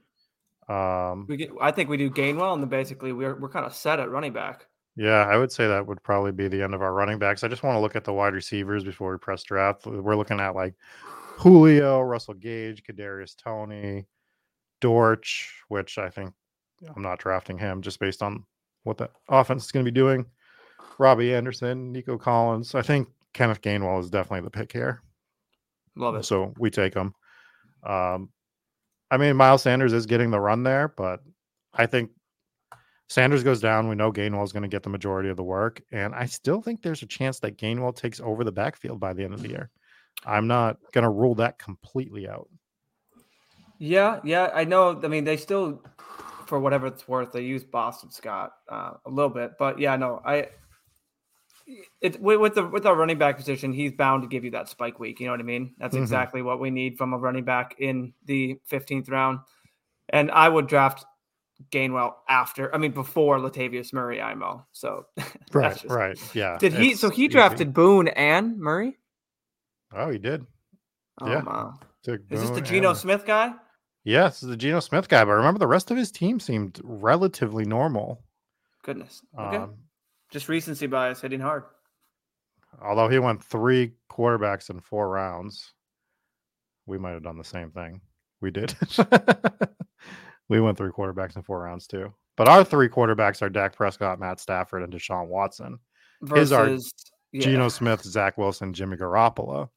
[0.69, 3.75] Um, We get, I think we do Gainwell, and then basically we're we're kind of
[3.75, 4.67] set at running back.
[4.97, 7.45] Yeah, I would say that would probably be the end of our running backs.
[7.45, 9.87] I just want to look at the wide receivers before we press draft.
[9.87, 10.75] We're looking at like
[11.37, 14.07] Julio, Russell Gage, Kadarius Toney,
[14.81, 16.33] Dortch, which I think
[16.95, 18.45] I'm not drafting him just based on
[18.85, 20.25] what the offense is going to be doing.
[20.99, 22.75] Robbie Anderson, Nico Collins.
[22.75, 25.03] I think Kenneth Gainwell is definitely the pick here.
[25.95, 26.25] Love it.
[26.25, 27.15] So we take him.
[27.85, 28.31] Um,
[29.11, 31.21] I mean, Miles Sanders is getting the run there, but
[31.75, 32.11] I think
[33.09, 33.89] Sanders goes down.
[33.89, 36.61] We know Gainwell is going to get the majority of the work, and I still
[36.61, 39.49] think there's a chance that Gainwell takes over the backfield by the end of the
[39.49, 39.71] year.
[40.25, 42.49] I'm not going to rule that completely out.
[43.79, 45.01] Yeah, yeah, I know.
[45.05, 45.83] I mean, they still,
[46.47, 50.21] for whatever it's worth, they use Boston Scott uh, a little bit, but yeah, no,
[50.25, 50.49] I.
[52.01, 55.01] It with, the with our running back position, he's bound to give you that spike
[55.01, 55.19] week.
[55.19, 55.75] You know what I mean?
[55.79, 56.03] That's Mhm.
[56.03, 59.41] exactly what we need from a running back in the fifteenth round.
[60.09, 61.05] And I would draft
[61.71, 64.67] Gainwell after, I mean, before Latavius Murray, IMO.
[64.73, 65.07] So
[65.53, 66.59] Right, just- right, yeah.
[66.59, 66.95] did he?
[66.95, 67.29] So he easy.
[67.29, 68.99] drafted Boone and Murray.
[69.95, 70.45] Oh, he did.
[71.21, 71.43] Oh Yeah.
[71.45, 71.75] wow!
[72.07, 73.55] Is this the Geno and- Smith guy?
[74.05, 75.25] Yes, is the Geno Smith guy.
[75.25, 78.23] But remember, the rest of his team seemed relatively normal.
[78.85, 79.23] Goodness.
[79.37, 79.57] Okay.
[79.57, 79.75] Um,
[80.31, 81.65] Just recency bias hitting hard.
[82.81, 85.73] although he went three quarterbacks in four rounds,
[86.87, 88.01] we might have done the same thing.
[88.41, 88.77] We did.
[90.49, 92.13] we went three quarterbacks in four rounds too.
[92.37, 95.79] But our three quarterbacks are Dak Prescott, Matt Stafford, and Deshaun Watson.
[96.35, 97.41] His Versus are yeah.
[97.41, 99.71] Geno Smith, Zach Wilson, Jimmy Garoppolo.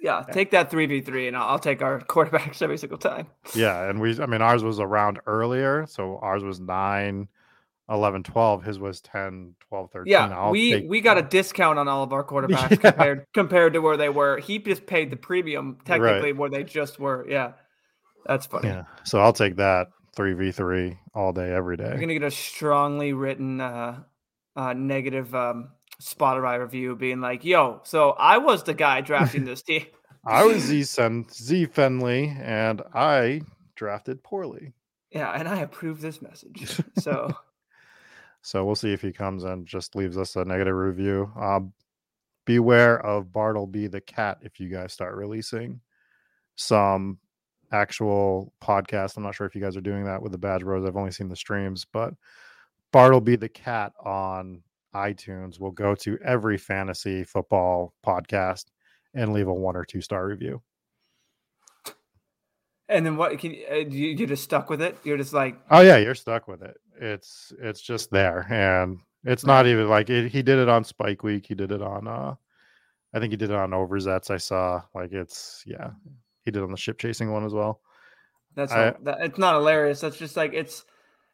[0.00, 3.26] Yeah, take that three v three, and I'll, take our quarterbacks every single time.
[3.54, 7.28] Yeah, and we I mean ours was around earlier, so ours was 9
[7.88, 10.10] 11 12, his was 10 12 13.
[10.10, 12.90] Yeah, I'll we we got a discount on all of our quarterbacks Yeah.
[12.90, 14.38] compared compared to where they were.
[14.38, 17.26] He just paid the premium technically where they just were.
[17.28, 17.52] Yeah,
[18.26, 18.68] that's funny.
[18.68, 18.84] Yeah.
[19.04, 24.02] So I'll take that 3v3 all day every You're gonna get a strongly written uh,
[24.56, 25.70] uh, negative um,
[26.02, 29.86] Spotify review, being like, "Yo, so I was the guy drafting this team."
[30.26, 33.42] I was Z Sen- Z Fenley and I
[33.76, 34.72] drafted poorly.
[35.10, 36.80] Yeah, and I approve this message.
[36.98, 37.34] So
[38.42, 41.30] So we'll see if he comes and just leaves us a negative review.
[41.38, 41.72] Um,
[42.46, 45.80] beware of Bartleby the cat if you guys start releasing
[46.56, 47.18] some
[47.72, 49.16] actual podcast.
[49.16, 50.84] I'm not sure if you guys are doing that with the Badge Bros.
[50.86, 52.14] I've only seen the streams, but
[52.92, 54.62] Bartleby the cat on
[54.94, 58.66] iTunes will go to every fantasy football podcast
[59.14, 60.62] and leave a one or two star review.
[62.88, 63.38] and then what?
[63.38, 64.96] Can you, uh, you you're just stuck with it?
[65.04, 66.76] You're just like, Oh yeah, you're stuck with it.
[67.00, 71.22] It's it's just there, and it's not even like it, he did it on Spike
[71.22, 71.46] Week.
[71.46, 72.34] He did it on uh,
[73.14, 74.30] I think he did it on Overzets.
[74.30, 75.90] I saw like it's yeah,
[76.44, 77.80] he did on the ship chasing one as well.
[78.54, 80.00] That's I- not, that, it's not hilarious.
[80.00, 80.84] That's just like it's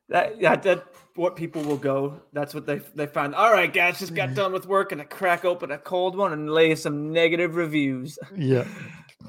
[0.08, 0.84] that yeah that
[1.16, 2.20] what people will go.
[2.32, 3.34] That's what they they find.
[3.34, 6.32] All right, guys, just got done with work and I crack open a cold one
[6.32, 8.18] and lay some negative reviews.
[8.36, 8.66] Yeah.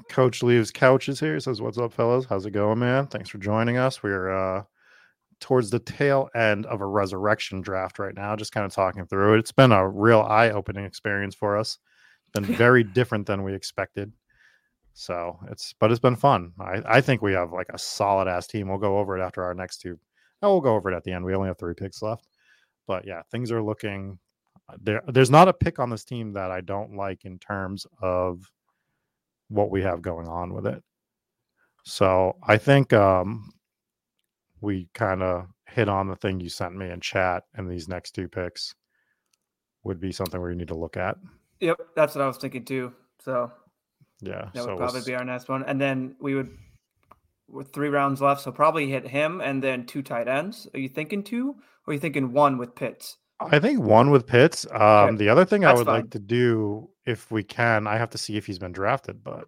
[0.07, 1.37] Coach leaves couches here.
[1.41, 2.25] Says, "What's up, fellas?
[2.25, 3.07] How's it going, man?
[3.07, 4.01] Thanks for joining us.
[4.01, 4.63] We're uh
[5.41, 8.35] towards the tail end of a resurrection draft right now.
[8.37, 9.39] Just kind of talking through it.
[9.39, 11.77] It's been a real eye-opening experience for us.
[12.33, 14.13] Been very different than we expected.
[14.93, 16.51] So it's but it's been fun.
[16.59, 18.67] I, I think we have like a solid ass team.
[18.67, 19.97] We'll go over it after our next two.
[20.41, 21.23] Oh, we'll go over it at the end.
[21.23, 22.27] We only have three picks left.
[22.87, 24.19] But yeah, things are looking
[24.81, 25.01] there.
[25.07, 28.43] There's not a pick on this team that I don't like in terms of
[29.49, 30.83] what we have going on with it.
[31.83, 33.51] So I think um,
[34.61, 38.11] we kind of hit on the thing you sent me in chat, and these next
[38.11, 38.75] two picks
[39.83, 41.17] would be something where you need to look at.
[41.59, 42.93] Yep, that's what I was thinking too.
[43.19, 43.51] So
[44.21, 44.49] Yeah.
[44.53, 46.57] that so would probably be our next one, and then we would
[47.47, 50.67] with three rounds left, so probably hit him and then two tight ends.
[50.73, 51.49] Are you thinking two,
[51.85, 53.17] or are you thinking one with Pitts?
[53.41, 54.65] I think one with Pitts.
[54.71, 56.01] Um, the other thing I would fine.
[56.01, 59.45] like to do, if we can, I have to see if he's been drafted, but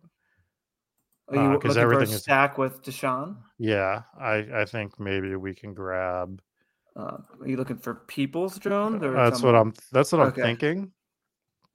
[1.30, 3.38] Are you Uh, 'cause looking for a everything is- stack with Deshaun?
[3.58, 6.42] yeah, I, I think maybe we can grab.
[6.98, 9.02] Uh, are you looking for Peoples Jones?
[9.02, 9.74] Or That's what I'm.
[9.94, 10.42] That's what I'm Okay.
[10.42, 10.92] thinking.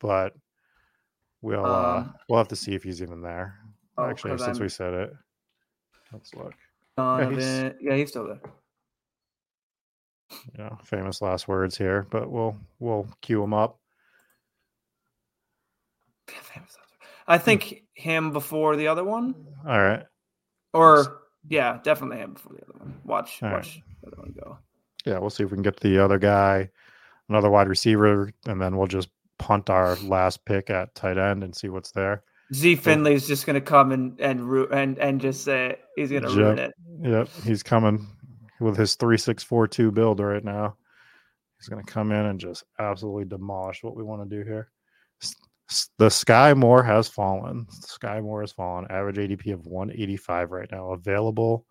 [0.01, 0.35] But
[1.43, 3.59] we'll uh, Um, we'll have to see if he's even there.
[3.97, 5.13] oh, Actually, since I'm- we said it,
[6.13, 6.55] let's look.
[6.97, 7.77] Donovan.
[7.81, 8.41] Yeah, he's still there.
[10.31, 13.79] you know, famous last words here, but we'll we'll cue him up.
[17.27, 19.35] I think him before the other one,
[19.67, 20.05] All right.
[20.73, 23.01] or yeah, definitely him before the other one.
[23.05, 23.57] Watch, All right.
[23.57, 24.59] watch the other one go.
[25.05, 26.71] Yeah, we'll see if we can get the other guy,
[27.29, 29.09] another wide receiver, and then we'll just
[29.39, 32.23] punt our last pick at tight end and see what's there.
[32.55, 34.41] Z Finley's just gonna come and and
[34.73, 36.75] and and just say he's gonna ruin it.
[37.03, 38.07] Yep, he's coming
[38.61, 40.77] with his three six four two build right now.
[41.59, 44.71] He's gonna come in and just absolutely demolish what we want to do here.
[45.99, 47.67] The Sky Moore has fallen.
[47.71, 48.87] Sky Moore has fallen.
[48.89, 51.67] Average ADP of 185 right now, available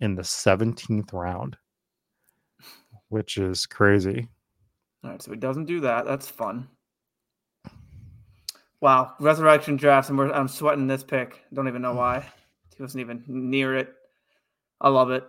[0.00, 1.56] in the 17th round,
[3.08, 4.28] which is crazy.
[5.02, 6.04] All right, so he doesn't do that.
[6.04, 6.68] That's fun.
[8.80, 11.42] Wow, resurrection drafts, and I'm sweating this pick.
[11.52, 12.26] Don't even know why.
[12.76, 13.92] He wasn't even near it.
[14.80, 15.22] I love it.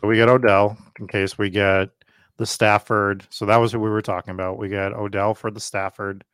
[0.00, 1.88] So we get Odell in case we get
[2.36, 3.26] the Stafford.
[3.30, 4.58] So that was who we were talking about.
[4.58, 6.24] We get Odell for the Stafford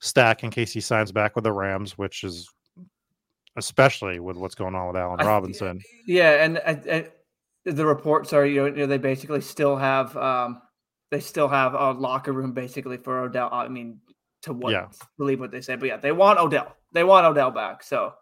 [0.00, 2.48] stack in case he signs back with the Rams, which is
[3.56, 5.80] especially with what's going on with Allen I- Robinson.
[6.06, 7.10] Yeah, and, and, and
[7.64, 10.62] the reports are you know, you know they basically still have um
[11.10, 13.48] they still have a locker room basically for Odell.
[13.52, 14.00] I mean,
[14.42, 14.88] to what Yeah.
[15.18, 16.76] believe what they say, but yeah, they want Odell.
[16.92, 17.82] They want Odell back.
[17.82, 18.14] So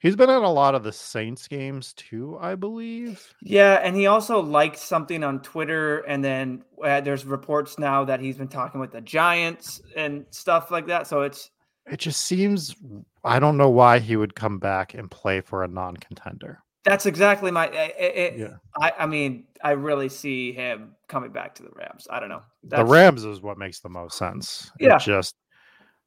[0.00, 3.32] He's been at a lot of the Saints games too, I believe.
[3.40, 8.20] yeah, and he also liked something on Twitter, and then uh, there's reports now that
[8.20, 11.06] he's been talking with the Giants and stuff like that.
[11.06, 11.50] So it's
[11.86, 12.76] It just seems
[13.24, 16.62] I don't know why he would come back and play for a non-contender.
[16.84, 17.68] That's exactly my.
[17.68, 18.54] It, it, Yeah.
[18.80, 22.06] I I mean, I really see him coming back to the Rams.
[22.10, 22.42] I don't know.
[22.62, 24.70] the Rams is what makes the most sense.
[24.78, 24.98] It Yeah.
[24.98, 25.34] just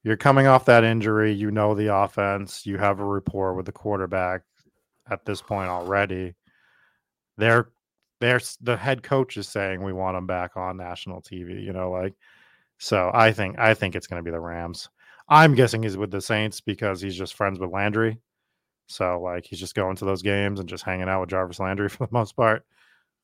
[0.03, 3.71] you're coming off that injury, you know the offense, you have a rapport with the
[3.71, 4.43] quarterback
[5.09, 6.35] at this point already.
[7.37, 7.69] They're
[8.19, 11.91] they're the head coach is saying we want him back on national TV, you know,
[11.91, 12.13] like
[12.77, 14.89] so I think I think it's going to be the Rams.
[15.29, 18.17] I'm guessing he's with the Saints because he's just friends with Landry.
[18.87, 21.89] So like he's just going to those games and just hanging out with Jarvis Landry
[21.89, 22.65] for the most part.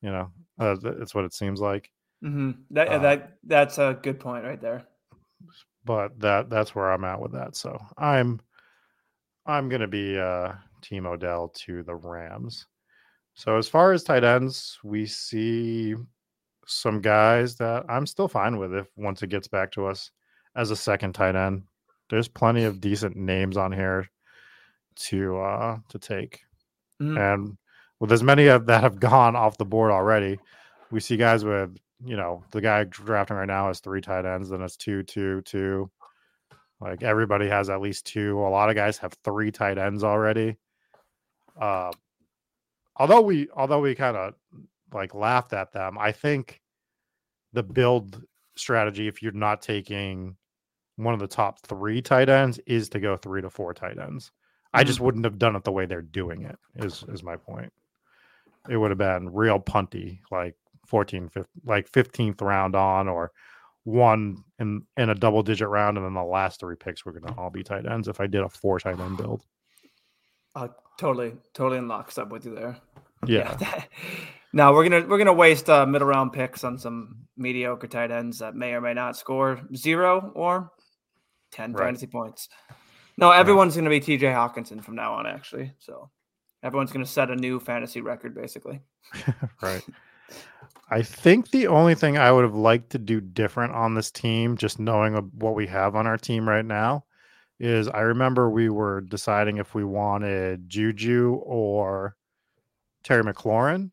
[0.02, 1.90] You know, uh, that's what it seems like.
[2.22, 2.52] Mm-hmm.
[2.70, 4.86] That Uh, that that's a good point right there.
[5.84, 7.56] But that that's where I'm at with that.
[7.56, 8.40] So I'm
[9.46, 10.52] I'm gonna be uh
[10.82, 12.66] Team Odell to the Rams.
[13.34, 15.94] So as far as tight ends, we see
[16.66, 20.10] some guys that I'm still fine with if once it gets back to us
[20.56, 21.64] as a second tight end.
[22.10, 24.08] There's plenty of decent names on here
[24.96, 26.42] to uh to take.
[27.00, 27.34] Mhm.
[27.34, 27.58] And
[28.00, 30.38] with as many of that have gone off the board already,
[30.90, 34.48] we see guys with, you know, the guy drafting right now has three tight ends,
[34.50, 35.90] then it's two, two, two.
[36.80, 38.38] Like everybody has at least two.
[38.38, 40.56] A lot of guys have three tight ends already.
[41.58, 41.92] Uh,
[42.96, 44.34] although we although we kind of
[44.92, 46.60] like laughed at them, I think
[47.52, 48.22] the build
[48.56, 50.36] strategy, if you're not taking
[50.96, 54.30] one of the top three tight ends, is to go three to four tight ends.
[54.74, 56.58] I just wouldn't have done it the way they're doing it.
[56.76, 57.72] Is is my point?
[58.68, 60.56] It would have been real punty, like
[60.86, 63.30] 14, 15, like 15th round on, or
[63.84, 67.26] one in in a double digit round, and then the last three picks were going
[67.32, 68.08] to all be tight ends.
[68.08, 69.44] If I did a four tight end build,
[70.54, 70.68] Uh,
[70.98, 72.78] totally, totally in lockstep with you there.
[73.26, 73.56] yeah,
[74.52, 78.38] no, we're gonna we're gonna waste uh, middle round picks on some mediocre tight ends
[78.38, 80.70] that may or may not score zero or
[81.50, 81.86] ten Right.
[81.86, 82.48] fantasy points.
[83.16, 84.26] No, everyone's gonna be T.J.
[84.26, 85.26] Hockenson from now on.
[85.26, 86.10] Actually, so
[86.62, 88.80] everyone's gonna set a new fantasy record basically.
[89.62, 89.82] right.
[90.90, 94.56] I think the only thing I would have liked to do different on this team,
[94.56, 97.04] just knowing what we have on our team right now,
[97.58, 102.16] is I remember we were deciding if we wanted Juju or
[103.02, 103.90] Terry McLaurin.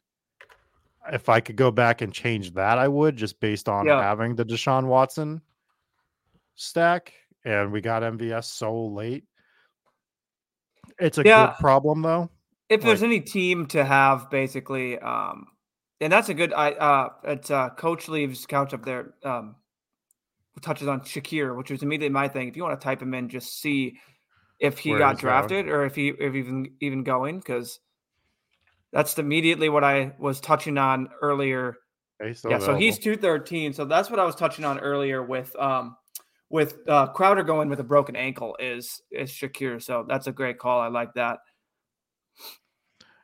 [1.12, 4.02] If I could go back and change that, I would just based on Yeah.
[4.02, 5.42] having the Deshaun Watson
[6.56, 7.14] stack,
[7.46, 9.26] and we got MVS so late.
[11.00, 11.48] It's a Yeah.
[11.48, 12.30] good problem though.
[12.70, 15.48] If there's any team to have basically, um,
[16.00, 16.54] and that's a good.
[16.54, 19.14] I uh, it's uh, Coach leaves couch up there.
[19.24, 19.56] Um,
[20.62, 22.48] touches on Shakir, which was immediately my thing.
[22.48, 23.98] If you want to type him in, just see
[24.60, 27.80] if he got drafted or if he if even even going because
[28.94, 31.76] that's immediately what I was touching on earlier.
[32.48, 33.74] Yeah, so he's two thirteen.
[33.74, 35.96] So that's what I was touching on earlier with um
[36.52, 39.82] with uh Crowder going with a broken ankle is is Shakir.
[39.82, 40.80] So that's a great call.
[40.80, 41.40] I like that.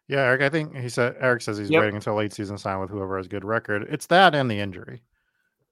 [0.08, 0.42] Yeah, Eric.
[0.42, 1.82] I think he said Eric says he's Yep.
[1.82, 3.86] waiting until late season sign with whoever has good record.
[3.90, 5.04] It's that and the injury.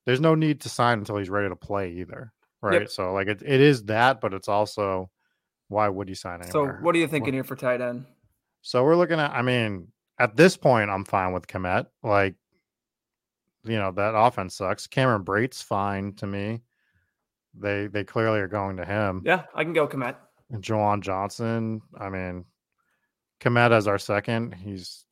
[0.05, 2.89] There's no need to sign until he's ready to play either, right?
[2.89, 5.09] So like it, it is that, but it's also
[5.69, 8.05] why would you sign So what are you thinking here for tight end?
[8.61, 9.31] So we're looking at.
[9.31, 9.87] I mean,
[10.19, 11.87] at this point, I'm fine with Kmet.
[12.03, 12.35] Like,
[13.63, 14.87] you know, that offense sucks.
[14.87, 16.61] Cameron Brate's fine to me.
[17.59, 19.21] They they clearly are going to him.
[19.25, 20.15] Yeah, I can go Kmet.
[20.51, 21.81] And Juwan Johnson.
[21.97, 22.45] I mean,
[23.39, 24.53] Kmet as our second.
[24.53, 25.05] He's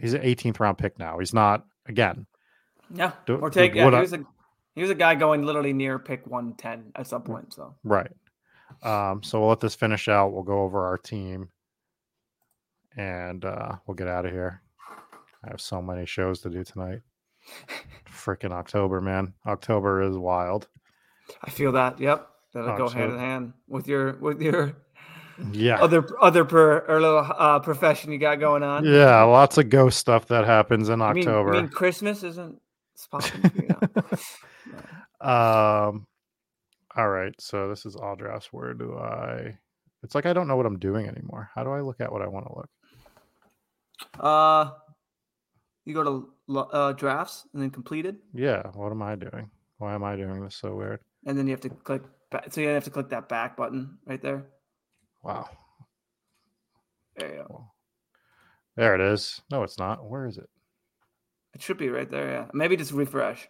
[0.00, 1.18] he's an 18th round pick now.
[1.18, 2.26] He's not again.
[2.92, 3.74] Yeah, Do- or take.
[3.74, 4.24] Yeah, he was a
[4.74, 7.52] he was a guy going literally near pick one ten at some point.
[7.54, 8.12] So Right.
[8.82, 10.32] Um, so we'll let this finish out.
[10.32, 11.48] We'll go over our team
[12.96, 14.62] and uh, we'll get out of here.
[15.44, 17.00] I have so many shows to do tonight.
[18.10, 19.32] Freaking October, man.
[19.46, 20.68] October is wild.
[21.42, 21.98] I feel that.
[22.00, 24.76] Yep, that'll Oh, go hand so- in hand with your with your
[25.52, 25.80] Yeah.
[25.80, 28.84] other other per or little uh, profession you got going on.
[28.84, 31.52] Yeah, lots of ghost stuff that happens in You mean- you October.
[31.52, 32.60] mean Christmas isn't
[33.12, 33.80] you now?
[35.20, 36.06] Um
[36.96, 38.52] all right, so this is all drafts.
[38.52, 39.56] Where do I
[40.02, 41.50] it's like I don't know what I'm doing anymore.
[41.54, 42.70] How do I look at what I want to look?
[44.18, 44.70] Uh,
[45.84, 46.04] you go
[46.48, 49.50] to uh, drafts and then completed, Yeah, what am I doing?
[49.78, 51.00] Why am I doing this so weird?
[51.28, 52.02] And then you have to click.
[52.30, 54.44] Back, so you have to click that back button right there.
[55.22, 55.48] Wow.
[57.16, 57.70] There you go.
[58.76, 59.40] There it is.
[59.50, 60.04] No, it's not.
[60.08, 60.48] Where is it?
[61.54, 62.30] It should be right there.
[62.30, 63.48] Yeah, maybe just refresh.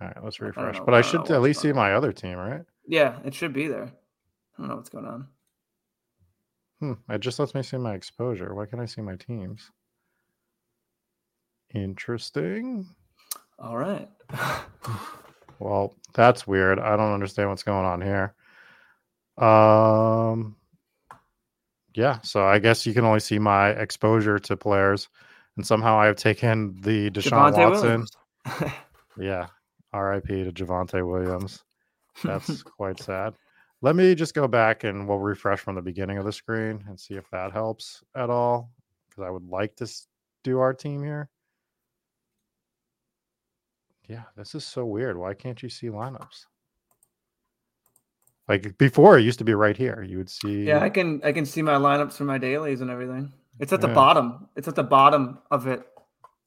[0.00, 0.78] All right, let's refresh.
[0.78, 2.62] know- But I I should at least see my other team, right?
[2.86, 3.84] Yeah, it should be there.
[3.84, 5.28] I don't know what's going on.
[6.80, 6.92] Hmm.
[7.08, 8.54] It just lets me see my exposure.
[8.54, 9.70] Why can't I see my teams?
[11.74, 12.88] Interesting.
[13.58, 14.08] All right.
[15.62, 16.78] Well, that's weird.
[16.78, 18.34] I don't understand what's going on here.
[19.38, 20.56] Um
[21.94, 25.08] yeah, so I guess you can only see my exposure to players.
[25.56, 28.06] And somehow I have taken the Deshaun Javonte Watson.
[29.18, 29.48] Yeah.
[29.94, 31.62] RIP to Javonte Williams.
[32.24, 33.34] That's quite sad.
[33.82, 36.98] Let me just go back and we'll refresh from the beginning of the screen and
[36.98, 38.70] see if that helps at all.
[39.08, 39.92] Because I would like to
[40.44, 41.28] do our team here.
[44.12, 45.16] Yeah, this is so weird.
[45.16, 46.44] Why can't you see lineups?
[48.48, 50.02] Like before, it used to be right here.
[50.02, 50.64] You would see.
[50.64, 53.32] Yeah, I can I can see my lineups for my dailies and everything.
[53.58, 53.94] It's at the Yeah.
[53.94, 54.48] bottom.
[54.56, 55.86] It's at the bottom of it.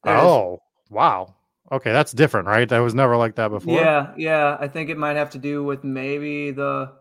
[0.04, 0.20] There it.
[0.22, 0.60] Oh,
[0.90, 1.34] wow.
[1.72, 2.70] Okay, that's different, right?
[2.70, 3.74] That was never like that before.
[3.80, 4.58] Yeah, yeah.
[4.60, 6.92] I think it might have to do with maybe the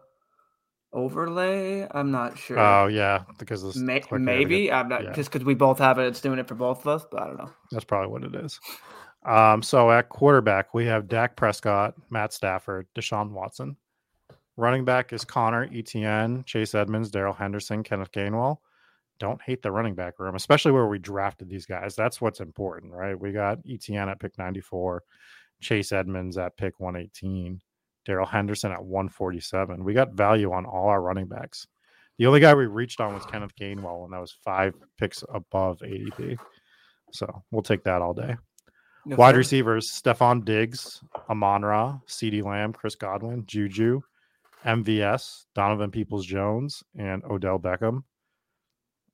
[0.93, 1.87] overlay.
[1.91, 2.59] I'm not sure.
[2.59, 5.13] Oh, yeah, because this May- maybe get- I'm not yeah.
[5.13, 6.07] just because we both have it.
[6.07, 7.51] It's doing it for both of us, but I don't know.
[7.73, 8.59] That's probably what it is.
[9.25, 13.77] Um, so at quarterback, we have Dak Prescott, Matt Stafford, Deshaun Watson.
[14.57, 18.59] Running back is Conner, Etienne, Chase Edmonds, Darrell Henderson, Kenneth Gainwell.
[19.19, 21.97] Don't hate the running back room, especially where we drafted these guys.
[21.97, 23.19] That's what's important, right?
[23.19, 25.03] We got Etienne at pick 94,
[25.61, 27.61] Chase Edmonds at pick 118,
[28.05, 29.83] Darrell Henderson at 147.
[29.83, 31.67] We got value on all our running backs.
[32.19, 35.79] The only guy we reached on was Kenneth Gainwell, and that was five picks above
[35.79, 36.39] ADP.
[37.13, 38.37] So we'll take that all day.
[39.07, 39.39] Yes, Wide sir.
[39.39, 44.01] receivers: Stefon Diggs, Amon Ra, CeeDee Lamb, Chris Godwin, Juju,
[44.65, 48.05] MVS, Donovan Peoples Jones, and Odell Beckham.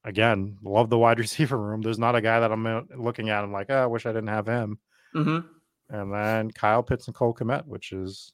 [0.05, 1.81] Again, love the wide receiver room.
[1.83, 3.43] There's not a guy that I'm uh, looking at.
[3.45, 4.79] I'm like, oh, I wish I didn't have him.
[5.15, 5.45] Mhm.
[5.89, 8.33] And then Kyle Pitts and Cole Kmet, which is.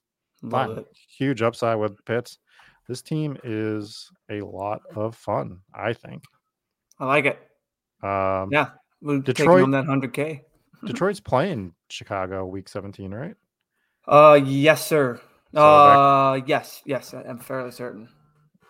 [1.17, 2.37] Huge upside with Pitts.
[2.87, 6.23] This team is a lot of fun, I think.
[6.99, 7.39] I like it.
[8.03, 8.69] Um, Yeah,
[9.01, 10.43] we're Detroit- on that hundred k.
[10.85, 13.35] Detroit's playing Chicago week 17, right?
[14.07, 15.19] Uh, yes, sir.
[15.53, 17.13] So Uh, yes, yes.
[17.13, 18.09] I- I'm fairly certain.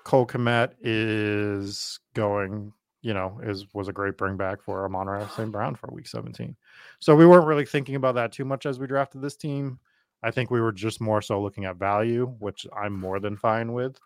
[0.03, 5.27] Cole Kmet is going, you know, is was a great bring back for Amon Ra
[5.27, 5.51] St.
[5.51, 6.55] Brown for week 17.
[6.99, 9.79] So we weren't really thinking about that too much as we drafted this team.
[10.23, 13.73] I think we were just more so looking at value, which I'm more than fine
[13.73, 13.99] with.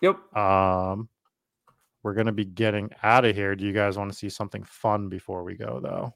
[0.00, 0.36] Yep.
[0.36, 1.08] Um
[2.02, 3.54] we're gonna be getting out of here.
[3.54, 6.14] Do you guys want to see something fun before we go though?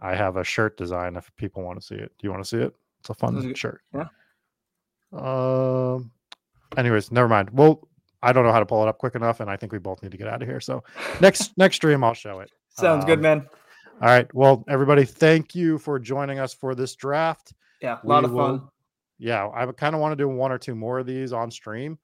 [0.00, 2.12] I have a shirt design if people want to see it.
[2.18, 2.74] Do you want to see it?
[3.00, 3.80] It's a fun shirt.
[3.94, 4.06] yeah.
[5.12, 6.10] Um
[6.76, 7.50] anyways, never mind.
[7.50, 7.86] Well,
[8.22, 10.02] I don't know how to pull it up quick enough, and I think we both
[10.02, 10.60] need to get out of here.
[10.60, 10.82] So
[11.20, 12.50] next next stream I'll show it.
[12.70, 13.46] Sounds good, Um, man.
[14.00, 14.32] All right.
[14.34, 17.52] Well, everybody, thank you for joining us for this draft.
[17.80, 18.68] Yeah, a lot we of will- fun.
[19.18, 21.96] Yeah, I kind of want to do one or two more of these on stream.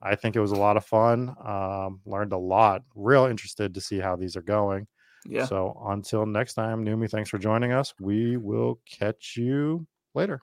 [0.00, 1.34] I think it was a lot of fun.
[1.44, 2.82] Um, learned a lot.
[2.94, 4.86] Real interested to see how these are going.
[5.26, 5.46] Yeah.
[5.46, 7.94] So until next time, Numi, thanks for joining us.
[7.98, 10.42] We will catch you later.